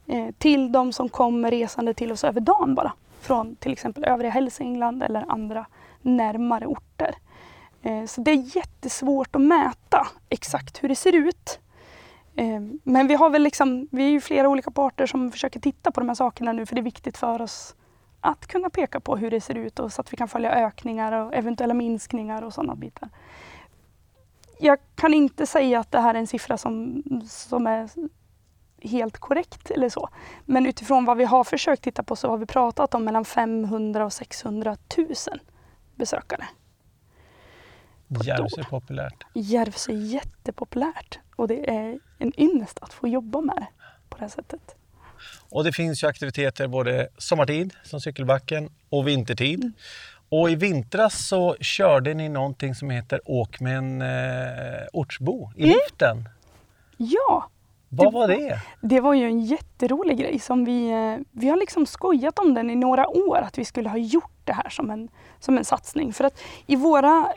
eh, 0.08 0.32
till 0.38 0.72
de 0.72 0.94
som 0.94 1.10
kommer 1.10 1.52
resande 1.52 1.94
till 1.94 2.12
oss 2.12 2.24
över 2.24 2.42
dagen 2.42 2.76
bara. 2.76 2.94
Från 3.22 3.56
till 3.56 3.72
exempel 3.72 4.06
övriga 4.06 4.32
Hälsingland 4.32 5.04
eller 5.04 5.26
andra 5.28 5.66
närmare 6.02 6.66
orter. 6.66 6.85
Eh, 7.86 8.06
så 8.06 8.22
det 8.22 8.32
är 8.32 8.56
jättesvårt 8.58 9.36
att 9.36 9.42
mäta 9.42 10.08
exakt 10.30 10.84
hur 10.84 10.90
det 10.90 10.96
ser 10.96 11.16
ut. 11.16 11.60
Eh, 12.36 12.62
men 12.84 13.08
vi 13.08 13.14
har 13.14 13.30
väl 13.30 13.44
liksom, 13.44 13.88
vi 13.92 14.06
är 14.06 14.10
ju 14.10 14.22
flera 14.22 14.50
olika 14.50 14.72
parter 14.72 15.06
som 15.06 15.32
försöker 15.32 15.60
titta 15.60 15.92
på 15.92 16.00
de 16.00 16.10
här 16.10 16.16
sakerna 16.16 16.54
nu 16.54 16.66
för 16.66 16.76
det 16.76 16.82
är 16.82 16.84
viktigt 16.84 17.18
för 17.18 17.42
oss 17.42 17.76
att 18.22 18.48
kunna 18.48 18.70
peka 18.70 19.00
på 19.00 19.18
hur 19.18 19.32
det 19.32 19.42
ser 19.42 19.56
ut 19.56 19.80
och 19.80 19.94
så 19.94 20.02
att 20.02 20.14
vi 20.14 20.18
kan 20.18 20.28
följa 20.28 20.52
ökningar 20.52 21.12
och 21.12 21.34
eventuella 21.34 21.74
minskningar 21.74 22.42
och 22.42 22.54
sådana 22.54 22.76
bitar. 22.76 23.10
Jag 24.60 24.80
kan 24.96 25.14
inte 25.14 25.46
säga 25.46 25.80
att 25.80 25.92
det 25.92 26.00
här 26.00 26.14
är 26.14 26.20
en 26.20 26.28
siffra 26.28 26.58
som, 26.58 27.04
som 27.28 27.68
är 27.68 27.90
helt 28.82 29.18
korrekt 29.18 29.72
eller 29.72 29.90
så. 29.90 30.10
Men 30.46 30.66
utifrån 30.66 31.06
vad 31.06 31.18
vi 31.18 31.26
har 31.26 31.44
försökt 31.44 31.84
titta 31.84 32.04
på 32.04 32.16
så 32.16 32.30
har 32.30 32.38
vi 32.38 32.46
pratat 32.46 32.96
om 32.96 33.04
mellan 33.04 33.26
500 33.26 34.06
och 34.06 34.14
600 34.14 34.78
000 34.98 35.08
besökare. 35.96 36.46
Järvsö 38.08 38.62
är 38.62 38.64
populärt. 38.64 39.24
Järvsö 39.34 39.92
är 39.92 39.96
jättepopulärt 39.96 41.20
och 41.36 41.48
det 41.48 41.70
är 41.70 42.00
en 42.20 42.40
ynnest 42.40 42.80
att 42.82 42.94
få 42.94 43.08
jobba 43.08 43.42
med 43.42 43.56
det 43.56 43.68
på 44.10 44.18
det 44.18 44.24
här 44.24 44.30
sättet. 44.30 44.76
Och 45.50 45.64
det 45.64 45.72
finns 45.72 46.04
ju 46.04 46.08
aktiviteter 46.08 46.68
både 46.68 47.08
sommartid 47.18 47.74
som 47.84 48.02
cykelbacken 48.02 48.70
och 48.90 49.08
vintertid. 49.08 49.64
Mm. 49.64 49.74
Och 50.30 50.50
i 50.50 50.56
vintras 50.56 51.28
så 51.28 51.56
körde 51.60 52.14
ni 52.14 52.30
någonting 52.30 52.76
som 52.76 52.90
heter 52.90 53.22
Åk 53.26 53.60
med 53.60 53.78
en 53.78 54.02
eh, 54.02 54.88
ortsbo 54.94 55.52
i 55.56 55.64
mm. 55.64 55.76
liften. 55.76 56.30
Ja! 56.98 57.50
Vad 57.90 58.14
var 58.14 58.28
det? 58.28 58.62
Det 58.82 59.00
var 59.00 59.14
ju 59.14 59.26
en 59.26 59.46
jätterolig 59.46 60.18
grej 60.18 60.40
som 60.40 60.66
vi, 60.66 60.90
eh, 60.90 61.18
vi 61.32 61.50
har 61.50 61.58
liksom 61.58 61.86
skojat 61.86 62.40
om 62.40 62.54
den 62.54 62.70
i 62.70 62.76
några 62.76 63.08
år 63.08 63.38
att 63.38 63.58
vi 63.58 63.66
skulle 63.66 63.90
ha 63.90 63.98
gjort 63.98 64.40
det 64.44 64.54
här 64.54 64.70
som 64.70 64.90
en, 64.90 65.10
som 65.40 65.58
en 65.58 65.66
satsning. 65.66 66.14
För 66.14 66.24
att 66.24 66.40
i 66.66 66.76
våra 66.76 67.34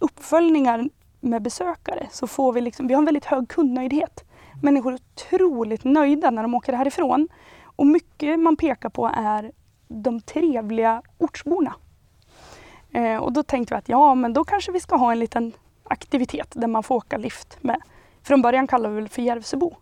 uppföljningar 0.00 0.88
med 1.20 1.42
besökare 1.42 2.08
så 2.10 2.26
får 2.26 2.52
vi 2.52 2.60
liksom, 2.60 2.86
vi 2.86 2.94
har 2.94 2.98
en 3.00 3.04
väldigt 3.04 3.24
hög 3.24 3.48
kundnöjdhet. 3.48 4.24
Människor 4.62 4.92
är 4.92 4.96
otroligt 4.96 5.84
nöjda 5.84 6.30
när 6.30 6.42
de 6.42 6.54
åker 6.54 6.72
härifrån. 6.72 7.28
Och 7.62 7.86
mycket 7.86 8.38
man 8.38 8.56
pekar 8.56 8.88
på 8.88 9.10
är 9.14 9.52
de 9.88 10.20
trevliga 10.20 11.02
ortsborna. 11.18 11.74
Eh, 12.90 13.16
och 13.16 13.32
då 13.32 13.42
tänkte 13.42 13.74
vi 13.74 13.78
att 13.78 13.88
ja, 13.88 14.14
men 14.14 14.32
då 14.32 14.44
kanske 14.44 14.72
vi 14.72 14.80
ska 14.80 14.96
ha 14.96 15.12
en 15.12 15.18
liten 15.18 15.52
aktivitet 15.84 16.52
där 16.54 16.68
man 16.68 16.82
får 16.82 16.94
åka 16.94 17.16
lift 17.16 17.58
med. 17.60 17.82
Från 18.22 18.42
början 18.42 18.66
kallade 18.66 18.94
vi 18.94 19.00
det 19.00 19.08
för 19.08 19.22
Järvsöbo. 19.22 19.76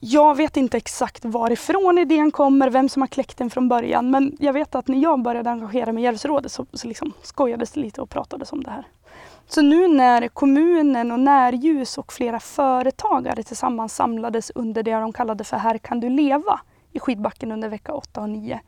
Jag 0.00 0.34
vet 0.34 0.56
inte 0.56 0.76
exakt 0.76 1.24
varifrån 1.24 1.98
idén 1.98 2.30
kommer, 2.30 2.70
vem 2.70 2.88
som 2.88 3.02
har 3.02 3.06
kläckt 3.06 3.38
den 3.38 3.50
från 3.50 3.68
början. 3.68 4.10
Men 4.10 4.36
jag 4.40 4.52
vet 4.52 4.74
att 4.74 4.88
när 4.88 4.98
jag 4.98 5.22
började 5.22 5.50
engagera 5.50 5.92
mig 5.92 6.02
i 6.02 6.04
Järvsörådet 6.04 6.52
så, 6.52 6.66
så 6.72 6.88
liksom 6.88 7.12
skojades 7.22 7.72
det 7.72 7.80
lite 7.80 8.00
och 8.00 8.10
pratades 8.10 8.52
om 8.52 8.62
det 8.62 8.70
här. 8.70 8.86
Så 9.46 9.62
nu 9.62 9.88
när 9.88 10.28
kommunen 10.28 11.12
och 11.12 11.20
Närljus 11.20 11.98
och 11.98 12.12
flera 12.12 12.40
företagare 12.40 13.42
tillsammans 13.42 13.94
samlades 13.94 14.50
under 14.54 14.82
det 14.82 14.92
de 14.92 15.12
kallade 15.12 15.44
för 15.44 15.56
Här 15.56 15.78
kan 15.78 16.00
du 16.00 16.08
leva 16.08 16.60
i 16.92 17.00
skidbacken 17.00 17.52
under 17.52 17.68
vecka 17.68 17.92
8 17.92 18.20
och 18.20 18.30
9 18.30 18.60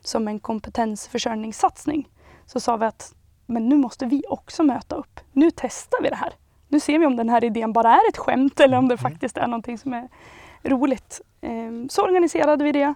som 0.00 0.28
en 0.28 0.38
kompetensförsörjningssatsning 0.38 2.08
så 2.46 2.60
sa 2.60 2.76
vi 2.76 2.86
att 2.86 3.14
men 3.46 3.68
nu 3.68 3.76
måste 3.76 4.06
vi 4.06 4.22
också 4.28 4.62
möta 4.62 4.96
upp. 4.96 5.20
Nu 5.32 5.50
testar 5.50 6.02
vi 6.02 6.08
det 6.08 6.16
här. 6.16 6.32
Nu 6.68 6.80
ser 6.80 6.98
vi 6.98 7.06
om 7.06 7.16
den 7.16 7.28
här 7.28 7.44
idén 7.44 7.72
bara 7.72 7.92
är 7.92 8.08
ett 8.08 8.16
skämt 8.16 8.60
eller 8.60 8.78
om 8.78 8.88
det 8.88 8.94
mm. 8.94 9.12
faktiskt 9.12 9.36
är 9.36 9.46
någonting 9.46 9.78
som 9.78 9.92
är 9.92 10.08
roligt. 10.68 11.20
Ehm, 11.40 11.88
så 11.88 12.02
organiserade 12.02 12.64
vi 12.64 12.72
det. 12.72 12.94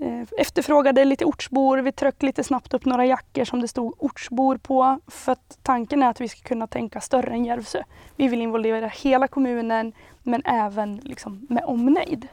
Ehm, 0.00 0.26
efterfrågade 0.38 1.04
lite 1.04 1.24
ortsbor. 1.24 1.78
Vi 1.78 1.92
tryckte 1.92 2.26
lite 2.26 2.44
snabbt 2.44 2.74
upp 2.74 2.84
några 2.84 3.06
jackor 3.06 3.44
som 3.44 3.60
det 3.60 3.68
stod 3.68 3.94
ortsbor 3.98 4.56
på. 4.56 5.00
För 5.06 5.32
att 5.32 5.58
tanken 5.62 6.02
är 6.02 6.08
att 6.08 6.20
vi 6.20 6.28
ska 6.28 6.48
kunna 6.48 6.66
tänka 6.66 7.00
större 7.00 7.32
än 7.32 7.44
Järvsö. 7.44 7.82
Vi 8.16 8.28
vill 8.28 8.42
involvera 8.42 8.86
hela 8.86 9.28
kommunen 9.28 9.92
men 10.22 10.42
även 10.44 10.96
liksom 10.96 11.46
med 11.48 11.64
omnejd. 11.64 12.28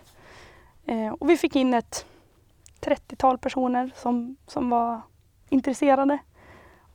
Ehm, 0.86 1.14
och 1.14 1.30
vi 1.30 1.38
fick 1.38 1.56
in 1.56 1.74
ett 1.74 2.06
30-tal 2.82 3.38
personer 3.38 3.92
som, 3.96 4.38
som 4.48 4.70
var 4.70 5.02
intresserade. 5.50 6.18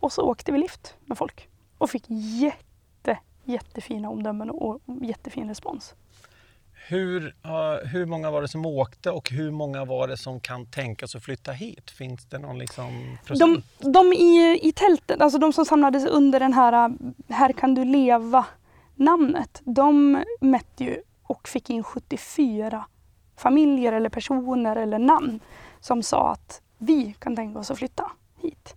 Och 0.00 0.12
så 0.12 0.23
åkte 0.23 0.52
vi 0.52 0.59
lift 0.59 0.95
med 1.04 1.19
folk 1.19 1.49
och 1.78 1.90
fick 1.90 2.04
jätte, 2.09 3.19
jättefina 3.45 4.11
omdömen 4.11 4.50
och 4.50 4.81
jättefin 5.02 5.49
respons. 5.49 5.95
Hur, 6.89 7.35
hur 7.87 8.07
många 8.07 8.31
var 8.31 8.43
det 8.43 8.49
som 8.49 8.67
åkte 8.67 9.11
och 9.11 9.31
hur 9.31 9.51
många 9.51 9.85
var 9.85 10.09
det 10.09 10.17
som 10.17 10.41
kan 10.41 10.67
tänkas 10.67 11.15
att 11.15 11.25
flytta 11.25 11.53
hit? 11.53 11.91
Finns 11.91 12.25
det 12.25 12.39
någon 12.39 12.59
liksom 12.59 13.19
procent? 13.27 13.65
De, 13.79 13.93
de 13.93 14.12
i, 14.12 14.61
i 14.62 14.73
tältet, 14.73 15.21
alltså 15.21 15.39
de 15.39 15.53
som 15.53 15.65
samlades 15.65 16.07
under 16.07 16.41
den 16.41 16.53
här 16.53 16.93
Här 17.29 17.53
kan 17.53 17.75
du 17.75 17.85
leva 17.85 18.47
namnet, 18.95 19.61
de 19.65 20.25
mätte 20.41 20.85
ju 20.85 21.03
och 21.23 21.49
fick 21.49 21.71
in 21.71 21.83
74 21.83 22.85
familjer 23.37 23.93
eller 23.93 24.09
personer 24.09 24.77
eller 24.77 24.99
namn 24.99 25.41
som 25.81 26.03
sa 26.03 26.33
att 26.33 26.61
vi 26.79 27.15
kan 27.19 27.37
tänka 27.37 27.59
oss 27.59 27.71
att 27.71 27.79
flytta 27.79 28.11
hit. 28.39 28.75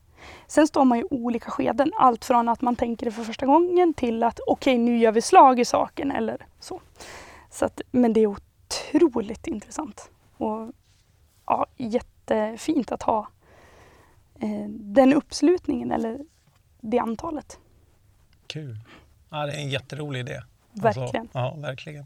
Sen 0.48 0.68
står 0.68 0.86
man 0.86 0.98
i 0.98 1.04
olika 1.10 1.52
skeden, 1.52 1.92
allt 1.96 2.26
från 2.26 2.50
att 2.50 2.62
man 2.62 2.76
tänker 2.76 3.06
det 3.06 3.12
för 3.12 3.24
första 3.24 3.46
gången 3.46 3.94
till 3.94 4.24
att 4.24 4.40
okej, 4.48 4.74
okay, 4.74 4.84
nu 4.84 4.98
gör 4.98 5.12
vi 5.12 5.22
slag 5.22 5.60
i 5.60 5.66
saken 5.66 6.12
eller 6.12 6.46
så 6.60 6.82
så 7.56 7.66
att, 7.66 7.82
men 7.92 8.14
det 8.14 8.20
är 8.20 8.28
otroligt 8.28 9.48
intressant 9.48 10.10
och 10.38 10.72
ja, 11.46 11.66
jättefint 11.78 12.92
att 12.92 13.04
ha 13.04 13.28
eh, 14.40 14.70
den 14.70 15.14
uppslutningen 15.14 15.92
eller 15.92 16.20
det 16.82 17.00
antalet. 17.00 17.60
Kul. 18.48 18.80
Ja, 19.30 19.46
det 19.46 19.52
är 19.52 19.58
en 19.58 19.70
jätterolig 19.70 20.20
idé. 20.20 20.42
Verkligen. 20.72 21.22
Alltså, 21.22 21.38
ja, 21.38 21.56
verkligen. 21.58 22.06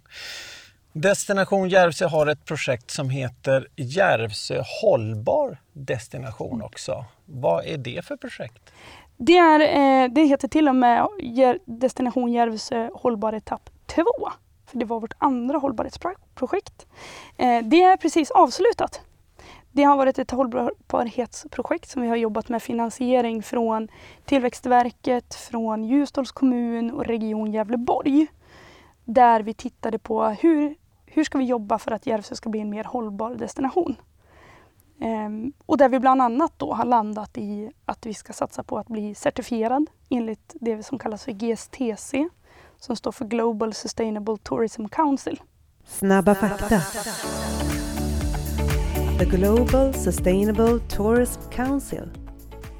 Destination 0.93 1.69
Järvsö 1.69 2.07
har 2.07 2.27
ett 2.27 2.45
projekt 2.45 2.91
som 2.91 3.09
heter 3.09 3.67
Järvsö 3.75 4.63
hållbar 4.81 5.57
destination 5.73 6.61
också. 6.61 7.05
Vad 7.25 7.65
är 7.65 7.77
det 7.77 8.05
för 8.05 8.17
projekt? 8.17 8.73
Det, 9.17 9.37
är, 9.37 9.59
eh, 9.59 10.11
det 10.11 10.21
heter 10.21 10.47
till 10.47 10.67
och 10.67 10.75
med 10.75 11.07
Destination 11.65 12.31
Järvsö 12.31 12.89
hållbar 12.93 13.33
etapp 13.33 13.69
2. 13.85 14.03
För 14.69 14.77
det 14.77 14.85
var 14.85 14.99
vårt 14.99 15.13
andra 15.17 15.57
hållbarhetsprojekt. 15.57 16.87
Eh, 17.37 17.63
det 17.63 17.83
är 17.83 17.97
precis 17.97 18.31
avslutat. 18.31 19.01
Det 19.71 19.83
har 19.83 19.97
varit 19.97 20.19
ett 20.19 20.31
hållbarhetsprojekt 20.31 21.89
som 21.89 22.01
vi 22.01 22.07
har 22.07 22.15
jobbat 22.15 22.49
med 22.49 22.63
finansiering 22.63 23.43
från 23.43 23.87
Tillväxtverket, 24.25 25.35
från 25.35 25.83
Ljusdals 25.83 26.31
kommun 26.31 26.91
och 26.91 27.05
Region 27.05 27.51
Gävleborg. 27.51 28.27
Där 29.05 29.41
vi 29.41 29.53
tittade 29.53 29.99
på 29.99 30.25
hur 30.25 30.75
hur 31.11 31.23
ska 31.23 31.37
vi 31.37 31.43
jobba 31.43 31.79
för 31.79 31.91
att 31.91 32.05
Järvsö 32.05 32.35
ska 32.35 32.49
bli 32.49 32.59
en 32.59 32.69
mer 32.69 32.83
hållbar 32.83 33.35
destination? 33.35 33.95
Ehm, 34.99 35.53
och 35.65 35.77
där 35.77 35.89
vi 35.89 35.99
bland 35.99 36.21
annat 36.21 36.53
då 36.57 36.73
har 36.73 36.85
landat 36.85 37.37
i 37.37 37.71
att 37.85 38.05
vi 38.05 38.13
ska 38.13 38.33
satsa 38.33 38.63
på 38.63 38.77
att 38.77 38.87
bli 38.87 39.15
certifierad 39.15 39.89
enligt 40.09 40.55
det 40.61 40.83
som 40.83 40.99
kallas 40.99 41.23
för 41.23 41.31
GSTC 41.31 42.29
som 42.79 42.95
står 42.95 43.11
för 43.11 43.25
Global 43.25 43.73
Sustainable 43.73 44.37
Tourism 44.43 44.85
Council. 44.85 45.41
Snabba 45.85 46.35
fakta. 46.35 46.81
The 49.19 49.25
Global 49.25 49.93
Sustainable 49.93 50.79
Tourism 50.79 51.41
Council 51.51 52.09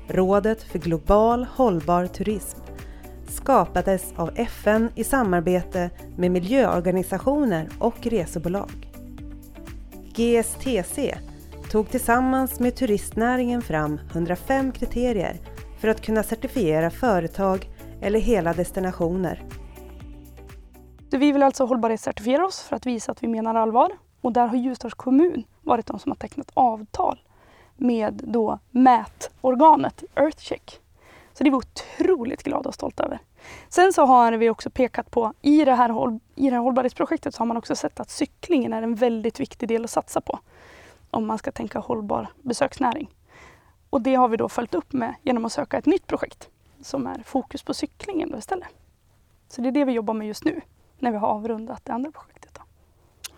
Rådet 0.07 0.63
för 0.63 0.79
global 0.79 1.43
hållbar 1.43 2.07
turism 2.07 2.59
skapades 3.27 4.13
av 4.15 4.31
FN 4.35 4.89
i 4.95 5.03
samarbete 5.03 5.89
med 6.17 6.31
miljöorganisationer 6.31 7.69
och 7.79 8.07
resebolag. 8.07 8.71
GSTC 10.15 11.17
tog 11.71 11.89
tillsammans 11.89 12.59
med 12.59 12.75
turistnäringen 12.75 13.61
fram 13.61 13.99
105 14.11 14.71
kriterier 14.71 15.37
för 15.79 15.87
att 15.87 16.01
kunna 16.01 16.23
certifiera 16.23 16.89
företag 16.89 17.69
eller 18.01 18.19
hela 18.19 18.53
destinationer. 18.53 19.43
Vi 21.11 21.31
vill 21.31 21.43
alltså 21.43 21.65
hållbarhetscertifiera 21.65 22.45
oss 22.45 22.61
för 22.61 22.75
att 22.75 22.85
visa 22.85 23.11
att 23.11 23.23
vi 23.23 23.27
menar 23.27 23.55
allvar 23.55 23.91
och 24.21 24.33
där 24.33 24.47
har 24.47 24.57
Ljusdals 24.57 24.93
kommun 24.93 25.43
varit 25.61 25.85
de 25.85 25.99
som 25.99 26.11
har 26.11 26.15
tecknat 26.15 26.51
avtal 26.53 27.19
med 27.77 28.21
då 28.23 28.59
mätorganet 28.71 30.03
Earthcheck. 30.15 30.81
Så 31.33 31.43
det 31.43 31.49
är 31.49 31.51
vi 31.51 31.57
otroligt 31.57 32.43
glada 32.43 32.69
och 32.69 32.73
stolta 32.73 33.03
över. 33.03 33.19
Sen 33.69 33.93
så 33.93 34.05
har 34.05 34.31
vi 34.31 34.49
också 34.49 34.69
pekat 34.69 35.11
på, 35.11 35.33
i 35.41 35.65
det 35.65 35.73
här, 35.73 35.89
håll, 35.89 36.19
i 36.35 36.49
det 36.49 36.55
här 36.55 36.63
hållbarhetsprojektet 36.63 37.35
så 37.35 37.41
har 37.41 37.45
man 37.45 37.57
också 37.57 37.75
sett 37.75 37.99
att 37.99 38.09
cyklingen 38.09 38.73
är 38.73 38.81
en 38.81 38.95
väldigt 38.95 39.39
viktig 39.39 39.69
del 39.69 39.83
att 39.83 39.89
satsa 39.89 40.21
på. 40.21 40.39
Om 41.11 41.27
man 41.27 41.37
ska 41.37 41.51
tänka 41.51 41.79
hållbar 41.79 42.27
besöksnäring. 42.41 43.09
Och 43.89 44.01
det 44.01 44.15
har 44.15 44.27
vi 44.27 44.37
då 44.37 44.49
följt 44.49 44.75
upp 44.75 44.93
med 44.93 45.15
genom 45.23 45.45
att 45.45 45.53
söka 45.53 45.77
ett 45.77 45.85
nytt 45.85 46.07
projekt 46.07 46.49
som 46.81 47.07
är 47.07 47.23
fokus 47.25 47.63
på 47.63 47.73
cyklingen 47.73 48.31
då 48.31 48.37
istället. 48.37 48.67
Så 49.47 49.61
det 49.61 49.67
är 49.67 49.71
det 49.71 49.85
vi 49.85 49.91
jobbar 49.91 50.13
med 50.13 50.27
just 50.27 50.45
nu 50.45 50.61
när 51.01 51.11
vi 51.11 51.17
har 51.17 51.27
avrundat 51.27 51.85
det 51.85 51.93
andra 51.93 52.11
projektet. 52.11 52.51
Då. 52.53 52.61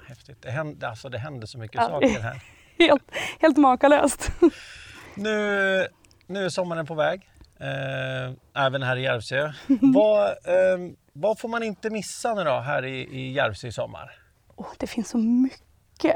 Häftigt. 0.08 0.42
Det 0.42 0.52
händer, 0.52 0.88
alltså 0.88 1.10
det 1.10 1.18
händer 1.18 1.48
så 1.48 1.58
mycket 1.58 1.82
ja, 1.82 1.88
saker 1.88 2.20
här. 2.20 2.44
helt, 2.80 3.12
helt 3.40 3.58
makalöst. 3.58 4.32
nu, 5.16 5.88
nu 6.28 6.46
är 6.46 6.50
sommaren 6.50 6.86
på 6.86 6.94
väg. 6.94 7.30
Eh, 7.60 8.64
även 8.66 8.84
här 8.84 8.98
i 8.98 9.04
Järvsö. 9.04 9.52
vad, 9.82 10.28
eh, 10.28 10.94
vad 11.14 11.40
får 11.40 11.50
man 11.50 11.64
inte 11.64 11.90
missa 11.90 12.34
nu 12.34 12.44
då 12.44 12.60
här 12.60 12.86
i, 12.86 13.00
i 13.00 13.32
Järvsö 13.32 13.68
i 13.68 13.72
sommar? 13.72 14.12
Oh, 14.56 14.68
det 14.78 14.88
finns 14.88 15.10
så 15.10 15.18
mycket. 15.18 16.16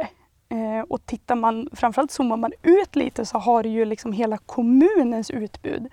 Eh, 0.50 0.82
och 0.90 1.06
tittar 1.06 1.36
man, 1.36 1.70
framförallt 1.74 2.12
zoomar 2.12 2.38
man 2.38 2.54
ut 2.62 2.96
lite 2.96 3.26
så 3.26 3.38
har 3.38 3.64
du 3.64 3.70
ju 3.70 3.86
liksom 3.86 4.12
hela 4.12 4.38
kommunens 4.38 5.32
utbud. 5.32 5.88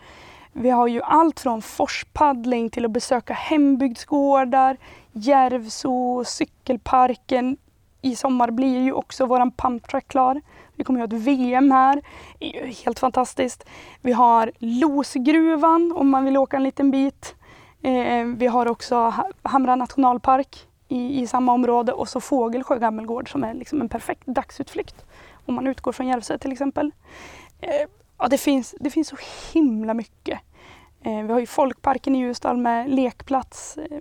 Vi 0.53 0.71
har 0.71 0.87
ju 0.87 1.03
allt 1.03 1.41
från 1.41 1.63
forspaddling 1.63 2.71
till 2.71 2.85
att 2.85 2.91
besöka 2.91 3.35
hembygdsgårdar, 3.35 4.77
Järvsö, 5.13 6.25
cykelparken. 6.25 7.57
I 8.03 8.17
sommar 8.17 8.51
blir 8.51 8.81
ju 8.81 8.93
också 8.93 9.27
våran 9.27 9.53
pumptrack 9.53 10.09
klar. 10.09 10.41
Vi 10.77 10.85
kommer 10.85 11.01
ju 11.01 11.07
ha 11.07 11.17
ett 11.17 11.23
VM 11.23 11.71
här. 11.71 12.03
Det 12.39 12.57
är 12.57 12.67
ju 12.67 12.73
helt 12.73 12.99
fantastiskt. 12.99 13.69
Vi 14.01 14.13
har 14.13 14.53
Losgruvan 14.59 15.93
om 15.97 16.11
man 16.11 16.25
vill 16.25 16.37
åka 16.37 16.57
en 16.57 16.65
liten 16.65 16.91
bit. 16.91 17.35
Eh, 17.83 18.25
vi 18.37 18.47
har 18.47 18.69
också 18.69 19.15
Hamra 19.43 19.77
nationalpark 19.77 20.67
i, 20.89 21.21
i 21.21 21.27
samma 21.27 21.53
område 21.53 21.93
och 21.93 22.09
så 22.09 22.21
Fågelsjö 22.21 22.79
gammelgård 22.79 23.33
som 23.33 23.45
är 23.45 23.55
liksom 23.55 23.81
en 23.81 23.89
perfekt 23.89 24.27
dagsutflykt 24.27 25.05
om 25.47 25.55
man 25.55 25.67
utgår 25.67 25.93
från 25.93 26.07
Järvsö 26.07 26.39
till 26.39 26.53
exempel. 26.53 26.93
Eh, 27.61 27.89
ja, 28.23 28.29
det, 28.29 28.39
finns, 28.39 28.75
det 28.81 28.91
finns 28.91 29.09
så 29.09 29.17
himla 29.53 29.95
mycket. 29.95 30.41
Eh, 31.05 31.23
vi 31.23 31.33
har 31.33 31.41
ju 31.41 31.47
Folkparken 31.47 32.15
i 32.15 32.19
Ljusdal 32.19 32.57
med 32.57 32.91
lekplats. 32.91 33.77
Eh, 33.77 33.99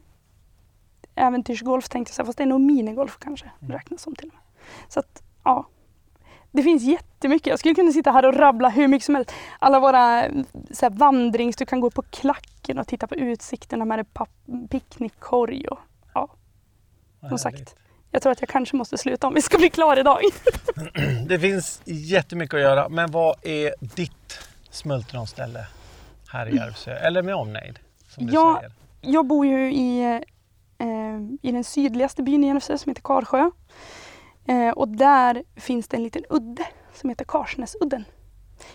äventyrsgolf 1.16 1.90
tänkte 1.90 2.10
jag 2.10 2.16
säga, 2.16 2.26
fast 2.26 2.38
det 2.38 2.44
är 2.44 2.48
nog 2.48 2.62
minigolf 2.62 3.18
kanske 3.20 3.52
mm. 3.62 3.72
räknas 3.72 4.02
som 4.02 4.16
till 4.16 4.28
och 4.28 4.34
med. 4.34 4.44
Så 4.88 5.00
att, 5.00 5.24
ja, 5.44 5.68
det 6.52 6.64
finns 6.64 6.84
jättemycket. 6.84 7.48
Jag 7.48 7.60
skulle 7.60 7.76
kunna 7.76 7.92
sitta 7.92 8.12
här 8.12 8.26
och 8.26 8.34
rabbla 8.34 8.70
hur 8.70 8.88
mycket 8.88 9.06
som 9.06 9.16
helst. 9.16 9.32
Alla 9.60 9.80
våra 9.80 10.26
så 10.72 10.86
här, 10.86 10.90
vandrings, 10.90 11.56
du 11.56 11.66
kan 11.66 11.80
gå 11.80 11.92
på 11.92 12.02
klack 12.02 12.52
backen 12.62 12.80
och 12.80 12.88
titta 12.88 13.08
på 13.08 13.16
utsikterna 13.16 13.86
med 13.86 14.06
picknickkorg. 14.70 15.68
Och, 15.68 15.80
ja, 16.14 16.30
som 17.30 17.38
sagt. 17.38 17.76
Jag 18.12 18.22
tror 18.22 18.32
att 18.32 18.42
jag 18.42 18.50
kanske 18.50 18.76
måste 18.76 18.98
sluta 18.98 19.28
om 19.28 19.34
vi 19.34 19.42
ska 19.42 19.58
bli 19.58 19.70
klara 19.70 20.00
idag. 20.00 20.20
Det 21.28 21.40
finns 21.40 21.82
jättemycket 21.86 22.54
att 22.54 22.62
göra, 22.62 22.90
men 22.90 23.12
vad 23.12 23.36
är 23.42 23.74
ditt 23.80 24.40
smultronställe 24.70 25.68
här 26.28 26.50
i 26.50 26.56
Järvsö? 26.56 26.92
Eller 26.92 27.22
med 27.22 27.36
omnejd? 27.36 27.80
Som 28.08 28.26
du 28.26 28.34
ja, 28.34 28.58
säger. 28.60 28.74
Jag 29.02 29.28
bor 29.28 29.46
ju 29.46 29.74
i, 29.74 30.02
eh, 30.78 30.88
i 31.42 31.52
den 31.52 31.64
sydligaste 31.64 32.24
byn 32.24 32.44
i 32.44 32.48
Järvsö 32.48 32.78
som 32.78 32.90
heter 32.90 33.02
Karsjö. 33.02 33.52
Eh, 34.46 34.70
och 34.70 34.88
där 34.88 35.44
finns 35.56 35.88
det 35.88 35.98
en 35.98 36.04
liten 36.04 36.24
udde 36.30 36.68
som 36.94 37.10
heter 37.10 37.26
Karsnäsudden. 37.26 38.06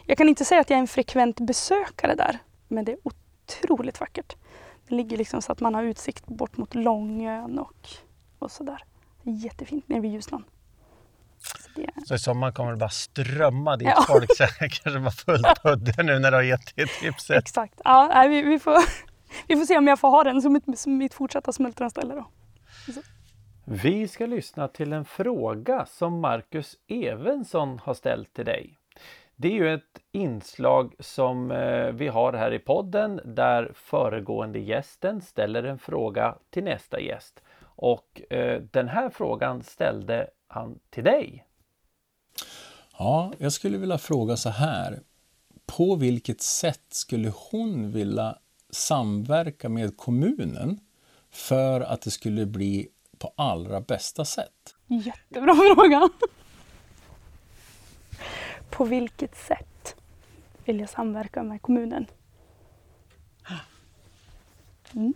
Jag 0.06 0.18
kan 0.18 0.28
inte 0.28 0.44
säga 0.44 0.60
att 0.60 0.70
jag 0.70 0.76
är 0.76 0.80
en 0.80 0.88
frekvent 0.88 1.40
besökare 1.40 2.14
där, 2.14 2.38
men 2.68 2.84
det 2.84 2.92
är 2.92 2.98
otroligt 3.02 4.00
vackert. 4.00 4.36
Det 4.88 4.94
ligger 4.94 5.16
liksom 5.16 5.42
så 5.42 5.52
att 5.52 5.60
man 5.60 5.74
har 5.74 5.82
utsikt 5.82 6.26
bort 6.26 6.56
mot 6.56 6.74
Långön 6.74 7.58
och, 7.58 7.88
och 8.38 8.50
sådär. 8.50 8.84
Jättefint 9.26 9.88
nere 9.88 10.00
vid 10.00 10.12
Ljusnan. 10.12 10.44
Så, 11.38 11.58
det... 11.74 11.90
så 12.06 12.14
i 12.14 12.18
sommar 12.18 12.52
kommer 12.52 12.70
det 12.70 12.76
bara 12.76 12.88
strömma 12.88 13.76
dit 13.76 13.88
ja. 13.88 14.04
folk 14.08 14.36
så 14.36 14.42
det 14.42 14.68
kanske 14.68 14.98
var 14.98 15.10
fullt 15.10 15.62
på 15.62 15.68
udden 15.68 16.06
nu 16.06 16.18
när 16.18 16.30
du 16.30 16.36
har 16.36 16.42
gett 16.42 16.76
det 16.76 16.86
tipset. 16.86 17.36
Exakt. 17.36 17.80
Ja, 17.84 18.26
vi, 18.28 18.42
vi, 18.42 18.58
får, 18.58 18.78
vi 19.48 19.56
får 19.56 19.64
se 19.64 19.78
om 19.78 19.86
jag 19.86 20.00
får 20.00 20.08
ha 20.08 20.24
den 20.24 20.42
som 20.42 20.52
mitt, 20.52 20.78
som 20.78 20.98
mitt 20.98 21.14
fortsatta 21.14 21.52
smultronställe 21.52 22.14
då. 22.14 22.26
Så. 22.94 23.00
Vi 23.64 24.08
ska 24.08 24.26
lyssna 24.26 24.68
till 24.68 24.92
en 24.92 25.04
fråga 25.04 25.86
som 25.86 26.20
Marcus 26.20 26.76
Evensson 26.88 27.78
har 27.78 27.94
ställt 27.94 28.34
till 28.34 28.44
dig. 28.44 28.78
Det 29.36 29.48
är 29.48 29.52
ju 29.52 29.74
ett 29.74 30.00
inslag 30.12 30.94
som 30.98 31.50
eh, 31.50 31.86
vi 31.92 32.08
har 32.08 32.32
här 32.32 32.52
i 32.52 32.58
podden 32.58 33.20
där 33.24 33.72
föregående 33.74 34.58
gästen 34.58 35.20
ställer 35.20 35.64
en 35.64 35.78
fråga 35.78 36.34
till 36.50 36.64
nästa 36.64 37.00
gäst. 37.00 37.42
Och 37.76 38.32
eh, 38.32 38.62
den 38.62 38.88
här 38.88 39.10
frågan 39.10 39.62
ställde 39.62 40.30
han 40.48 40.78
till 40.90 41.04
dig. 41.04 41.46
Ja, 42.98 43.32
jag 43.38 43.52
skulle 43.52 43.78
vilja 43.78 43.98
fråga 43.98 44.36
så 44.36 44.50
här. 44.50 45.00
På 45.66 45.96
vilket 45.96 46.40
sätt 46.40 46.84
skulle 46.88 47.32
hon 47.50 47.92
vilja 47.92 48.38
samverka 48.70 49.68
med 49.68 49.96
kommunen 49.96 50.80
för 51.30 51.80
att 51.80 52.02
det 52.02 52.10
skulle 52.10 52.46
bli 52.46 52.88
på 53.18 53.32
allra 53.36 53.80
bästa 53.80 54.24
sätt? 54.24 54.74
Jättebra 54.86 55.54
fråga! 55.54 56.08
På 58.70 58.84
vilket 58.84 59.36
sätt 59.36 59.96
vill 60.64 60.80
jag 60.80 60.90
samverka 60.90 61.42
med 61.42 61.62
kommunen? 61.62 62.06
Mm. 64.94 65.14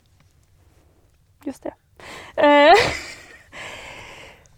Just 1.44 1.62
det. 1.62 1.74
Eh. 2.36 2.72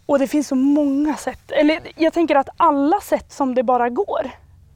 Och 0.05 0.19
det 0.19 0.27
finns 0.27 0.47
så 0.47 0.55
många 0.55 1.15
sätt. 1.15 1.51
Eller 1.51 1.79
jag 1.95 2.13
tänker 2.13 2.35
att 2.35 2.49
alla 2.57 2.99
sätt 2.99 3.31
som 3.31 3.55
det 3.55 3.63
bara 3.63 3.89
går. 3.89 4.31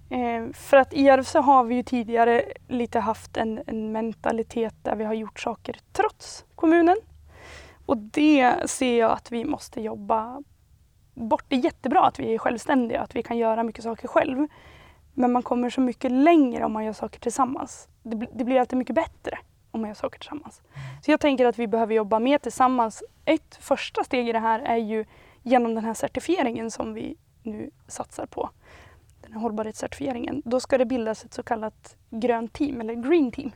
Eh, 0.10 0.54
för 0.54 0.78
att 0.78 0.94
i 0.94 1.02
Järvsö 1.02 1.40
har 1.40 1.64
vi 1.64 1.76
ju 1.76 1.84
tidigare 1.84 2.44
lite 2.68 3.00
haft 3.00 3.38
en, 3.38 3.62
en, 3.68 3.92
mentalitet 3.92 4.74
där 4.84 4.96
vi 4.96 5.04
har 5.04 5.14
gjort 5.14 5.40
saker 5.40 5.80
trots 5.92 6.46
kommunen. 6.56 6.98
Och 7.86 7.98
det 7.98 8.70
ser 8.70 9.00
jag 9.00 9.12
att 9.12 9.32
vi 9.32 9.46
måste 9.46 9.82
jobba 9.82 10.44
bort. 11.14 11.46
Det 11.48 11.56
är 11.56 11.60
jättebra 11.60 12.02
att 12.06 12.20
vi 12.20 12.34
är 12.34 12.38
självständiga, 12.38 13.02
att 13.02 13.16
vi 13.16 13.24
kan 13.24 13.38
göra 13.38 13.64
mycket 13.64 13.84
saker 13.84 14.08
själv. 14.08 14.48
Men 15.14 15.32
man 15.32 15.44
kommer 15.44 15.70
så 15.70 15.82
mycket 15.82 16.12
längre 16.12 16.66
om 16.66 16.72
man 16.72 16.86
gör 16.86 16.94
saker 16.94 17.20
tillsammans. 17.20 17.88
Det, 18.04 18.28
det 18.34 18.44
blir 18.44 18.60
alltid 18.60 18.78
mycket 18.78 18.96
bättre 18.96 19.38
om 19.78 19.82
man 19.82 19.90
gör 19.90 19.96
saker 19.96 20.20
tillsammans. 20.20 20.62
Så 21.02 21.12
jag 21.12 21.20
tänker 21.20 21.46
att 21.46 21.60
vi 21.60 21.68
behöver 21.68 21.96
jobba 21.96 22.20
mer 22.20 22.38
tillsammans. 22.38 23.04
Ett 23.26 23.58
första 23.62 24.04
steg 24.04 24.30
i 24.30 24.32
det 24.32 24.40
här 24.40 24.60
är 24.60 24.78
ju 24.78 25.06
genom 25.44 25.76
den 25.76 25.86
här 25.86 25.94
certifieringen 25.94 26.72
som 26.72 26.94
vi 26.94 27.16
nu 27.44 27.70
satsar 27.88 28.26
på. 28.26 28.50
Den 29.22 29.34
här 29.34 29.40
hållbarhetscertifieringen. 29.40 30.42
Då 30.46 30.60
ska 30.60 30.78
det 30.78 30.86
bildas 30.86 31.26
ett 31.26 31.34
så 31.34 31.44
kallat 31.44 31.96
grönt 32.10 32.54
team 32.54 32.82
eller 32.82 32.94
green 32.94 33.32
team. 33.32 33.52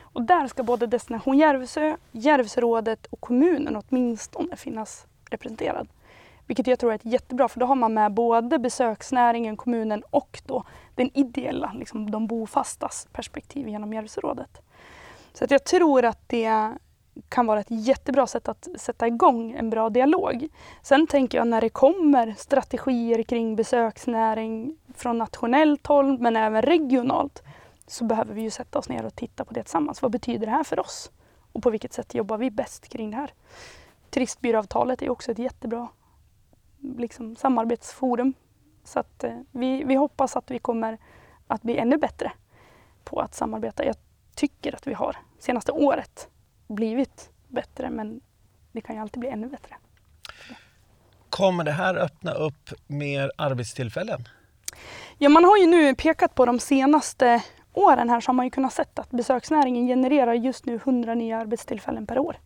Och 0.00 0.22
där 0.22 0.46
ska 0.46 0.62
både 0.62 0.86
Destination 0.86 1.38
Järvsö, 1.38 1.96
Järvsörådet 2.12 3.06
och 3.06 3.20
kommunen 3.20 3.76
åtminstone 3.76 4.56
finnas 4.56 5.06
representerad. 5.30 5.88
Vilket 6.46 6.66
jag 6.66 6.78
tror 6.78 6.92
är 6.92 7.00
jättebra 7.02 7.48
för 7.48 7.60
då 7.60 7.66
har 7.66 7.74
man 7.74 7.94
med 7.94 8.12
både 8.12 8.58
besöksnäringen, 8.58 9.56
kommunen 9.56 10.02
och 10.10 10.42
då 10.46 10.64
den 10.94 11.10
ideella, 11.14 11.72
liksom 11.72 12.10
de 12.10 12.26
bofastas 12.26 13.08
perspektiv 13.12 13.68
genom 13.68 13.92
Järvsörådet. 13.92 14.60
Så 15.34 15.44
att 15.44 15.50
jag 15.50 15.64
tror 15.64 16.04
att 16.04 16.28
det 16.28 16.72
kan 17.28 17.46
vara 17.46 17.60
ett 17.60 17.70
jättebra 17.70 18.26
sätt 18.26 18.48
att 18.48 18.68
sätta 18.76 19.06
igång 19.06 19.52
en 19.52 19.70
bra 19.70 19.90
dialog. 19.90 20.48
Sen 20.82 21.06
tänker 21.06 21.38
jag 21.38 21.46
när 21.46 21.60
det 21.60 21.68
kommer 21.68 22.34
strategier 22.38 23.22
kring 23.22 23.56
besöksnäring 23.56 24.76
från 24.94 25.18
nationellt 25.18 25.86
håll 25.86 26.18
men 26.18 26.36
även 26.36 26.62
regionalt 26.62 27.42
så 27.86 28.04
behöver 28.04 28.34
vi 28.34 28.40
ju 28.40 28.50
sätta 28.50 28.78
oss 28.78 28.88
ner 28.88 29.04
och 29.04 29.16
titta 29.16 29.44
på 29.44 29.54
det 29.54 29.62
tillsammans. 29.62 30.02
Vad 30.02 30.10
betyder 30.10 30.46
det 30.46 30.52
här 30.52 30.64
för 30.64 30.80
oss? 30.80 31.10
Och 31.52 31.62
på 31.62 31.70
vilket 31.70 31.92
sätt 31.92 32.14
jobbar 32.14 32.38
vi 32.38 32.50
bäst 32.50 32.88
kring 32.88 33.10
det 33.10 33.16
här? 33.16 33.32
Turistbyråavtalet 34.10 35.02
är 35.02 35.10
också 35.10 35.32
ett 35.32 35.38
jättebra 35.38 35.88
liksom, 36.78 37.36
samarbetsforum. 37.36 38.34
Så 38.84 39.00
att, 39.00 39.24
eh, 39.24 39.38
vi, 39.50 39.84
vi 39.84 39.94
hoppas 39.94 40.36
att 40.36 40.50
vi 40.50 40.58
kommer 40.58 40.98
att 41.46 41.62
bli 41.62 41.78
ännu 41.78 41.96
bättre 41.96 42.32
på 43.04 43.20
att 43.20 43.34
samarbeta. 43.34 43.84
Jag 43.84 43.96
tycker 44.34 44.74
att 44.74 44.86
vi 44.86 44.94
har 44.94 45.16
senaste 45.38 45.72
året 45.72 46.28
blivit 46.66 47.30
bättre 47.48 47.90
men 47.90 48.20
det 48.72 48.80
kan 48.80 48.96
ju 48.96 49.02
alltid 49.02 49.20
bli 49.20 49.28
ännu 49.28 49.48
bättre. 49.48 49.76
Kommer 51.30 51.64
det 51.64 51.72
här 51.72 51.94
öppna 51.94 52.32
upp 52.32 52.70
mer 52.86 53.30
arbetstillfällen? 53.36 54.28
Ja, 55.18 55.28
man 55.28 55.44
har 55.44 55.56
ju 55.56 55.66
nu 55.66 55.94
pekat 55.94 56.34
på 56.34 56.46
de 56.46 56.60
senaste 56.60 57.42
åren 57.72 58.10
här 58.10 58.20
så 58.20 58.28
har 58.28 58.34
man 58.34 58.46
ju 58.46 58.50
kunnat 58.50 58.72
se 58.72 58.84
att 58.94 59.10
besöksnäringen 59.10 59.86
genererar 59.86 60.34
just 60.34 60.66
nu 60.66 60.74
100 60.74 61.14
nya 61.14 61.38
arbetstillfällen 61.38 62.06
per 62.06 62.18
år. 62.18 62.36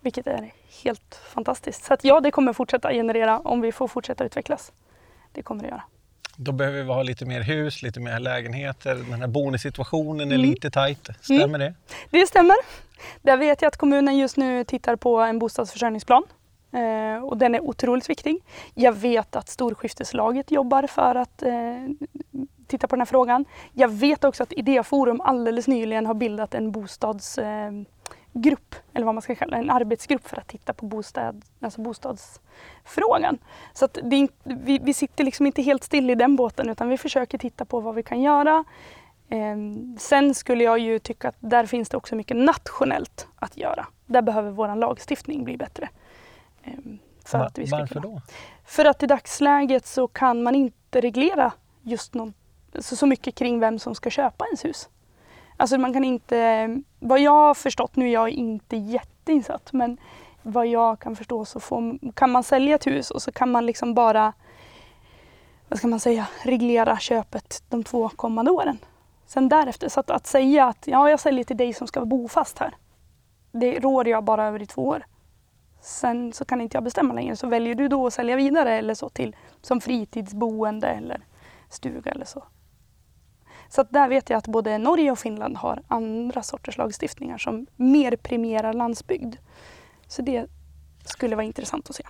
Vilket 0.00 0.26
är 0.26 0.52
helt 0.84 1.14
fantastiskt. 1.14 1.84
Så 1.84 1.94
att 1.94 2.04
ja, 2.04 2.20
det 2.20 2.30
kommer 2.30 2.52
fortsätta 2.52 2.92
generera 2.92 3.38
om 3.38 3.60
vi 3.60 3.72
får 3.72 3.88
fortsätta 3.88 4.24
utvecklas. 4.24 4.72
Det 5.32 5.42
kommer 5.42 5.62
det 5.62 5.68
göra. 5.68 5.82
Då 6.36 6.52
behöver 6.52 6.82
vi 6.82 6.88
ha 6.88 7.02
lite 7.02 7.24
mer 7.24 7.40
hus, 7.40 7.82
lite 7.82 8.00
mer 8.00 8.18
lägenheter. 8.18 8.94
Den 8.94 9.20
här 9.20 9.26
boendesituationen 9.26 10.30
är 10.32 10.34
mm. 10.34 10.50
lite 10.50 10.70
tajt. 10.70 11.08
Stämmer 11.20 11.44
mm. 11.44 11.60
det? 11.60 11.74
Det 12.10 12.26
stämmer. 12.26 12.56
Där 13.22 13.36
vet 13.36 13.62
jag 13.62 13.68
att 13.68 13.76
kommunen 13.76 14.18
just 14.18 14.36
nu 14.36 14.64
tittar 14.64 14.96
på 14.96 15.20
en 15.20 15.38
bostadsförsörjningsplan. 15.38 16.22
Eh, 16.72 17.24
och 17.24 17.36
den 17.36 17.54
är 17.54 17.60
otroligt 17.60 18.10
viktig. 18.10 18.42
Jag 18.74 18.92
vet 18.92 19.36
att 19.36 19.48
Storskifteslaget 19.48 20.50
jobbar 20.50 20.86
för 20.86 21.14
att 21.14 21.42
eh, 21.42 21.52
titta 22.66 22.88
på 22.88 22.96
den 22.96 23.00
här 23.00 23.06
frågan. 23.06 23.44
Jag 23.72 23.88
vet 23.88 24.24
också 24.24 24.42
att 24.42 24.52
Idéforum 24.52 25.20
alldeles 25.20 25.68
nyligen 25.68 26.06
har 26.06 26.14
bildat 26.14 26.54
en 26.54 26.72
bostads 26.72 27.38
eh, 27.38 27.72
grupp, 28.32 28.74
eller 28.92 29.06
vad 29.06 29.14
man 29.14 29.22
ska 29.22 29.34
kalla 29.34 29.56
det, 29.56 29.62
en 29.62 29.70
arbetsgrupp 29.70 30.28
för 30.28 30.36
att 30.36 30.48
titta 30.48 30.72
på 30.72 30.86
bostad, 30.86 31.42
alltså 31.60 31.80
bostadsfrågan. 31.80 33.38
Så 33.72 33.84
att 33.84 33.98
det, 34.02 34.28
vi, 34.42 34.78
vi 34.78 34.94
sitter 34.94 35.24
liksom 35.24 35.46
inte 35.46 35.62
helt 35.62 35.84
still 35.84 36.10
i 36.10 36.14
den 36.14 36.36
båten 36.36 36.68
utan 36.68 36.88
vi 36.88 36.98
försöker 36.98 37.38
titta 37.38 37.64
på 37.64 37.80
vad 37.80 37.94
vi 37.94 38.02
kan 38.02 38.22
göra. 38.22 38.64
Eh, 39.28 39.56
sen 39.98 40.34
skulle 40.34 40.64
jag 40.64 40.78
ju 40.78 40.98
tycka 40.98 41.28
att 41.28 41.36
där 41.40 41.66
finns 41.66 41.88
det 41.88 41.96
också 41.96 42.16
mycket 42.16 42.36
nationellt 42.36 43.28
att 43.36 43.56
göra. 43.56 43.86
Där 44.06 44.22
behöver 44.22 44.50
vår 44.50 44.76
lagstiftning 44.76 45.44
bli 45.44 45.56
bättre. 45.56 45.88
Eh, 46.62 46.72
för 47.24 47.38
Va, 47.38 47.44
att 47.44 47.58
vi 47.58 47.66
ska 47.66 47.76
varför 47.76 47.94
kunna. 47.94 48.06
då? 48.06 48.20
För 48.64 48.84
att 48.84 49.02
i 49.02 49.06
dagsläget 49.06 49.86
så 49.86 50.08
kan 50.08 50.42
man 50.42 50.54
inte 50.54 51.00
reglera 51.00 51.52
just 51.82 52.14
någon, 52.14 52.34
så, 52.78 52.96
så 52.96 53.06
mycket 53.06 53.34
kring 53.34 53.60
vem 53.60 53.78
som 53.78 53.94
ska 53.94 54.10
köpa 54.10 54.44
ens 54.44 54.64
hus. 54.64 54.88
Alltså 55.62 55.78
man 55.78 55.92
kan 55.92 56.04
inte, 56.04 56.68
vad 56.98 57.20
jag 57.20 57.30
har 57.30 57.54
förstått, 57.54 57.96
nu 57.96 58.08
är 58.08 58.12
jag 58.12 58.30
inte 58.30 58.76
jätteinsatt, 58.76 59.72
men 59.72 59.98
vad 60.42 60.66
jag 60.66 60.98
kan 60.98 61.16
förstå 61.16 61.44
så 61.44 61.60
får, 61.60 62.12
kan 62.14 62.30
man 62.30 62.42
sälja 62.42 62.74
ett 62.74 62.86
hus 62.86 63.10
och 63.10 63.22
så 63.22 63.32
kan 63.32 63.50
man 63.50 63.66
liksom 63.66 63.94
bara, 63.94 64.32
vad 65.68 65.78
ska 65.78 65.88
man 65.88 66.00
säga, 66.00 66.26
reglera 66.42 66.98
köpet 66.98 67.62
de 67.68 67.84
två 67.84 68.08
kommande 68.08 68.50
åren. 68.50 68.78
Sen 69.26 69.48
därefter, 69.48 69.88
så 69.88 70.00
att, 70.00 70.10
att 70.10 70.26
säga 70.26 70.66
att 70.66 70.86
ja, 70.86 71.10
jag 71.10 71.20
säljer 71.20 71.44
till 71.44 71.56
dig 71.56 71.72
som 71.72 71.86
ska 71.86 72.04
bo 72.04 72.28
fast 72.28 72.58
här, 72.58 72.74
det 73.52 73.80
råder 73.80 74.10
jag 74.10 74.24
bara 74.24 74.46
över 74.46 74.62
i 74.62 74.66
två 74.66 74.82
år. 74.82 75.06
Sen 75.80 76.32
så 76.32 76.44
kan 76.44 76.60
inte 76.60 76.76
jag 76.76 76.84
bestämma 76.84 77.14
längre, 77.14 77.36
så 77.36 77.46
väljer 77.46 77.74
du 77.74 77.88
då 77.88 78.06
att 78.06 78.14
sälja 78.14 78.36
vidare 78.36 78.78
eller 78.78 78.94
så 78.94 79.08
till 79.08 79.36
som 79.60 79.80
fritidsboende 79.80 80.88
eller 80.88 81.20
stuga 81.68 82.10
eller 82.10 82.26
så. 82.26 82.42
Så 83.74 83.82
där 83.90 84.08
vet 84.08 84.30
jag 84.30 84.38
att 84.38 84.46
både 84.48 84.78
Norge 84.78 85.10
och 85.10 85.18
Finland 85.18 85.56
har 85.56 85.82
andra 85.88 86.42
sorters 86.42 86.76
lagstiftningar 86.78 87.38
som 87.38 87.66
mer 87.76 88.16
premierar 88.16 88.72
landsbygd. 88.72 89.36
Så 90.08 90.22
det 90.22 90.46
skulle 91.04 91.36
vara 91.36 91.46
intressant 91.46 91.90
att 91.90 91.96
se. 91.96 92.02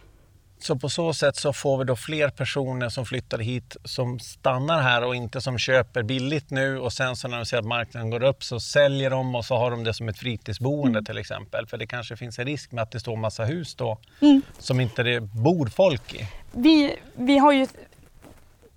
Så 0.59 0.77
på 0.79 0.88
så 0.88 1.14
sätt 1.14 1.37
så 1.37 1.53
får 1.53 1.79
vi 1.79 1.85
då 1.85 1.96
fler 1.96 2.29
personer 2.31 2.88
som 2.88 3.07
flyttar 3.07 3.38
hit 3.38 3.77
som 3.85 4.18
stannar 4.18 4.83
här 4.83 5.05
och 5.05 5.14
inte 5.16 5.40
som 5.40 5.59
köper 5.59 6.03
billigt 6.03 6.51
nu 6.51 6.79
och 6.79 6.92
sen 6.92 7.16
så 7.16 7.29
när 7.29 7.37
de 7.37 7.46
ser 7.46 7.59
att 7.59 7.64
marknaden 7.64 8.11
går 8.11 8.22
upp 8.22 8.44
så 8.44 8.61
säljer 8.61 9.11
de 9.11 9.35
och 9.35 9.44
så 9.44 9.57
har 9.57 9.70
de 9.70 9.85
det 9.85 9.94
som 9.94 10.09
ett 10.09 10.18
fritidsboende 10.18 10.98
Mm. 10.98 11.05
till 11.05 11.18
exempel. 11.18 11.66
För 11.66 11.77
det 11.77 11.87
kanske 11.87 12.16
finns 12.16 12.38
en 12.38 12.44
risk 12.44 12.72
med 12.72 12.83
att 12.83 12.90
det 12.90 13.01
står 13.01 13.16
massa 13.16 13.44
hus 13.44 13.75
då 13.75 13.98
Mm. 14.20 14.42
som 14.59 14.81
inte 14.81 15.03
det 15.03 15.20
bor 15.20 15.66
folk 15.66 16.14
i. 16.14 16.29
Vi, 16.53 16.96
vi 17.14 17.38
har 17.38 17.53
ju 17.53 17.66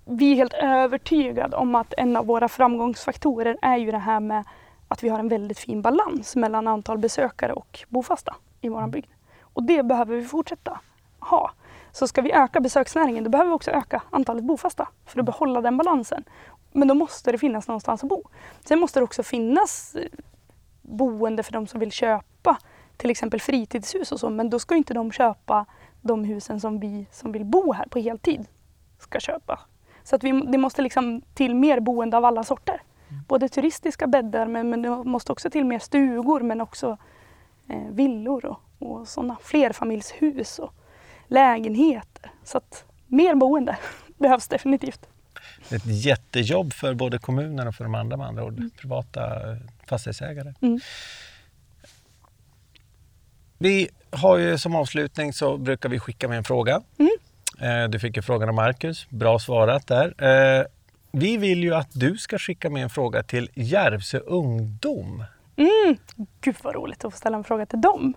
vi 0.08 0.32
är 0.32 0.36
helt 0.36 0.54
övertygade 0.54 1.56
om 1.56 1.74
att 1.74 1.94
en 1.96 2.16
av 2.16 2.26
våra 2.26 2.48
framgångsfaktorer 2.48 3.58
är 3.62 3.76
ju 3.76 3.90
det 3.90 3.98
här 3.98 4.20
med 4.20 4.44
att 4.88 5.02
vi 5.02 5.08
har 5.08 5.18
en 5.18 5.28
väldigt 5.28 5.58
fin 5.58 5.82
balans 5.82 6.36
mellan 6.36 6.68
antal 6.68 6.98
besökare 6.98 7.52
och 7.52 7.84
bofasta 7.88 8.36
i 8.60 8.68
våran 8.68 8.90
bygd. 8.90 9.06
Och 9.40 9.62
det 9.62 9.82
behöver 9.82 10.16
vi 10.16 10.24
fortsätta 10.24 10.80
ha. 11.18 11.50
Så 11.92 12.08
ska 12.08 12.22
vi 12.22 12.32
öka 12.32 12.60
besöksnäringen 12.60 13.24
då 13.24 13.30
behöver 13.30 13.50
vi 13.50 13.54
också 13.54 13.70
öka 13.70 14.02
antalet 14.10 14.44
bofasta 14.44 14.88
för 15.06 15.20
att 15.20 15.26
behålla 15.26 15.60
den 15.60 15.76
balansen. 15.76 16.24
Men 16.72 16.88
då 16.88 16.94
måste 16.94 17.32
det 17.32 17.38
finnas 17.38 17.68
någonstans 17.68 18.02
att 18.02 18.08
bo. 18.08 18.22
Sen 18.64 18.78
måste 18.80 19.00
det 19.00 19.04
också 19.04 19.22
finnas 19.22 19.94
eh, 19.94 20.08
boende 20.82 21.42
för 21.42 21.52
de 21.52 21.66
som 21.66 21.80
vill 21.80 21.92
köpa 21.92 22.58
till 22.96 23.10
exempel 23.10 23.40
fritidshus 23.40 24.12
och 24.12 24.20
så 24.20 24.30
men 24.30 24.50
då 24.50 24.58
ska 24.58 24.76
inte 24.76 24.94
de 24.94 25.12
köpa 25.12 25.66
de 26.02 26.24
husen 26.24 26.60
som 26.60 26.80
vi 26.80 27.06
som 27.12 27.32
vill 27.32 27.44
bo 27.44 27.72
här 27.72 27.86
på 27.86 27.98
heltid 27.98 28.46
ska 28.98 29.20
köpa. 29.20 29.60
Så 30.06 30.16
att 30.16 30.24
vi, 30.24 30.32
det 30.52 30.58
måste 30.58 30.82
liksom 30.82 31.22
till 31.34 31.54
mer 31.54 31.80
boende 31.80 32.16
av 32.16 32.24
alla 32.24 32.44
sorter. 32.44 32.82
Både 33.28 33.48
turistiska 33.48 34.06
bäddar 34.06 34.46
men, 34.46 34.70
men 34.70 34.82
det 34.82 34.90
måste 35.04 35.32
också 35.32 35.50
till 35.50 35.64
mer 35.64 35.78
stugor 35.78 36.40
men 36.40 36.60
också 36.60 36.98
eh, 37.68 37.90
villor 37.90 38.46
och, 38.46 38.60
och 38.78 39.08
sådana 39.08 39.36
flerfamiljshus 39.42 40.58
och 40.58 40.74
lägenheter. 41.26 42.30
Så 42.44 42.58
att 42.58 42.84
mer 43.06 43.34
boende 43.34 43.76
behövs 44.18 44.48
definitivt. 44.48 45.06
Ett 45.70 45.86
jättejobb 45.86 46.72
för 46.72 46.94
både 46.94 47.18
kommunen 47.18 47.68
och 47.68 47.74
för 47.74 47.84
de 47.84 47.94
andra 47.94 48.16
med 48.16 48.26
andra 48.26 48.44
ord, 48.44 48.62
privata 48.80 49.50
eh, 49.50 49.56
fastighetsägare. 49.86 50.54
Mm. 50.60 50.80
Vi 53.58 53.88
har 54.10 54.36
ju 54.38 54.58
som 54.58 54.76
avslutning 54.76 55.32
så 55.32 55.56
brukar 55.56 55.88
vi 55.88 55.98
skicka 55.98 56.28
med 56.28 56.38
en 56.38 56.44
fråga. 56.44 56.82
Mm. 56.98 57.10
Eh, 57.58 57.88
du 57.88 57.98
fick 57.98 58.16
ju 58.16 58.22
frågan 58.22 58.48
av 58.48 58.54
Marcus, 58.54 59.10
bra 59.10 59.38
svarat 59.38 59.86
där. 59.86 60.14
Eh, 60.24 60.66
vi 61.12 61.36
vill 61.36 61.62
ju 61.62 61.74
att 61.74 61.88
du 61.92 62.18
ska 62.18 62.38
skicka 62.38 62.70
med 62.70 62.82
en 62.82 62.90
fråga 62.90 63.22
till 63.22 63.50
Järvsö 63.54 64.18
Ungdom. 64.18 65.24
Mm. 65.56 65.96
Gud 66.40 66.56
vad 66.62 66.74
roligt 66.74 67.04
att 67.04 67.12
få 67.12 67.18
ställa 67.18 67.36
en 67.36 67.44
fråga 67.44 67.66
till 67.66 67.80
dem. 67.80 68.14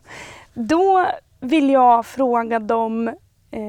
Då 0.54 1.06
vill 1.40 1.70
jag 1.70 2.06
fråga 2.06 2.60
dem 2.60 3.08
eh, 3.52 3.64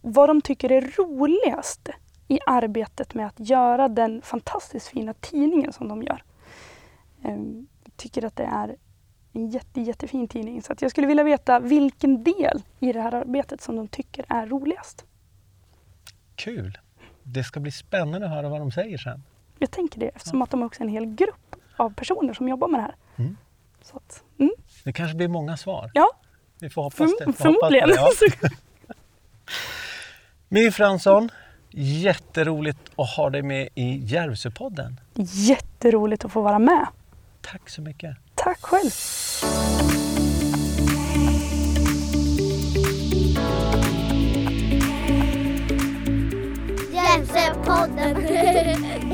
vad 0.00 0.28
de 0.28 0.40
tycker 0.40 0.72
är 0.72 0.80
roligast 0.80 1.88
i 2.28 2.38
arbetet 2.46 3.14
med 3.14 3.26
att 3.26 3.40
göra 3.40 3.88
den 3.88 4.22
fantastiskt 4.22 4.88
fina 4.88 5.14
tidningen 5.14 5.72
som 5.72 5.88
de 5.88 6.02
gör. 6.02 6.22
Eh, 7.24 7.36
jag 7.84 7.96
tycker 7.96 8.24
att 8.24 8.36
det 8.36 8.48
är 8.52 8.76
en 9.36 9.50
jätte, 9.50 9.80
jättefin 9.80 10.28
tidning 10.28 10.62
så 10.62 10.74
jag 10.80 10.90
skulle 10.90 11.06
vilja 11.06 11.24
veta 11.24 11.60
vilken 11.60 12.24
del 12.24 12.62
i 12.80 12.92
det 12.92 13.00
här 13.00 13.14
arbetet 13.14 13.60
som 13.60 13.76
de 13.76 13.88
tycker 13.88 14.24
är 14.28 14.46
roligast. 14.46 15.04
Kul! 16.34 16.78
Det 17.22 17.44
ska 17.44 17.60
bli 17.60 17.70
spännande 17.70 18.26
att 18.26 18.32
höra 18.32 18.48
vad 18.48 18.60
de 18.60 18.70
säger 18.72 18.98
sen. 18.98 19.22
Jag 19.58 19.70
tänker 19.70 20.00
det 20.00 20.08
eftersom 20.08 20.42
att 20.42 20.50
de 20.50 20.62
är 20.62 20.66
också 20.66 20.82
en 20.82 20.88
hel 20.88 21.06
grupp 21.06 21.56
av 21.76 21.94
personer 21.94 22.34
som 22.34 22.48
jobbar 22.48 22.68
med 22.68 22.80
det 22.80 22.84
här. 22.84 22.94
Mm. 23.16 23.36
Så 23.82 23.96
att, 23.96 24.22
mm, 24.38 24.50
Det 24.84 24.92
kanske 24.92 25.16
blir 25.16 25.28
många 25.28 25.56
svar. 25.56 25.90
ja, 25.94 26.06
Vi 26.60 26.70
får 26.70 26.82
hoppas 26.82 26.98
förm- 26.98 27.26
det. 27.26 27.32
Förmodligen. 27.32 27.88
ja. 27.94 28.08
My 30.48 30.70
Fransson, 30.70 31.30
jätteroligt 31.70 32.78
att 32.96 33.10
ha 33.16 33.30
dig 33.30 33.42
med 33.42 33.68
i 33.74 33.96
Järvsöpodden. 33.96 35.00
Jätteroligt 35.48 36.24
att 36.24 36.32
få 36.32 36.40
vara 36.42 36.58
med. 36.58 36.86
Tack 37.40 37.68
så 37.68 37.82
mycket. 37.82 38.16
Tack 38.46 38.62
själv! 38.62 38.90
Jämställdhetspodden! 46.92 49.05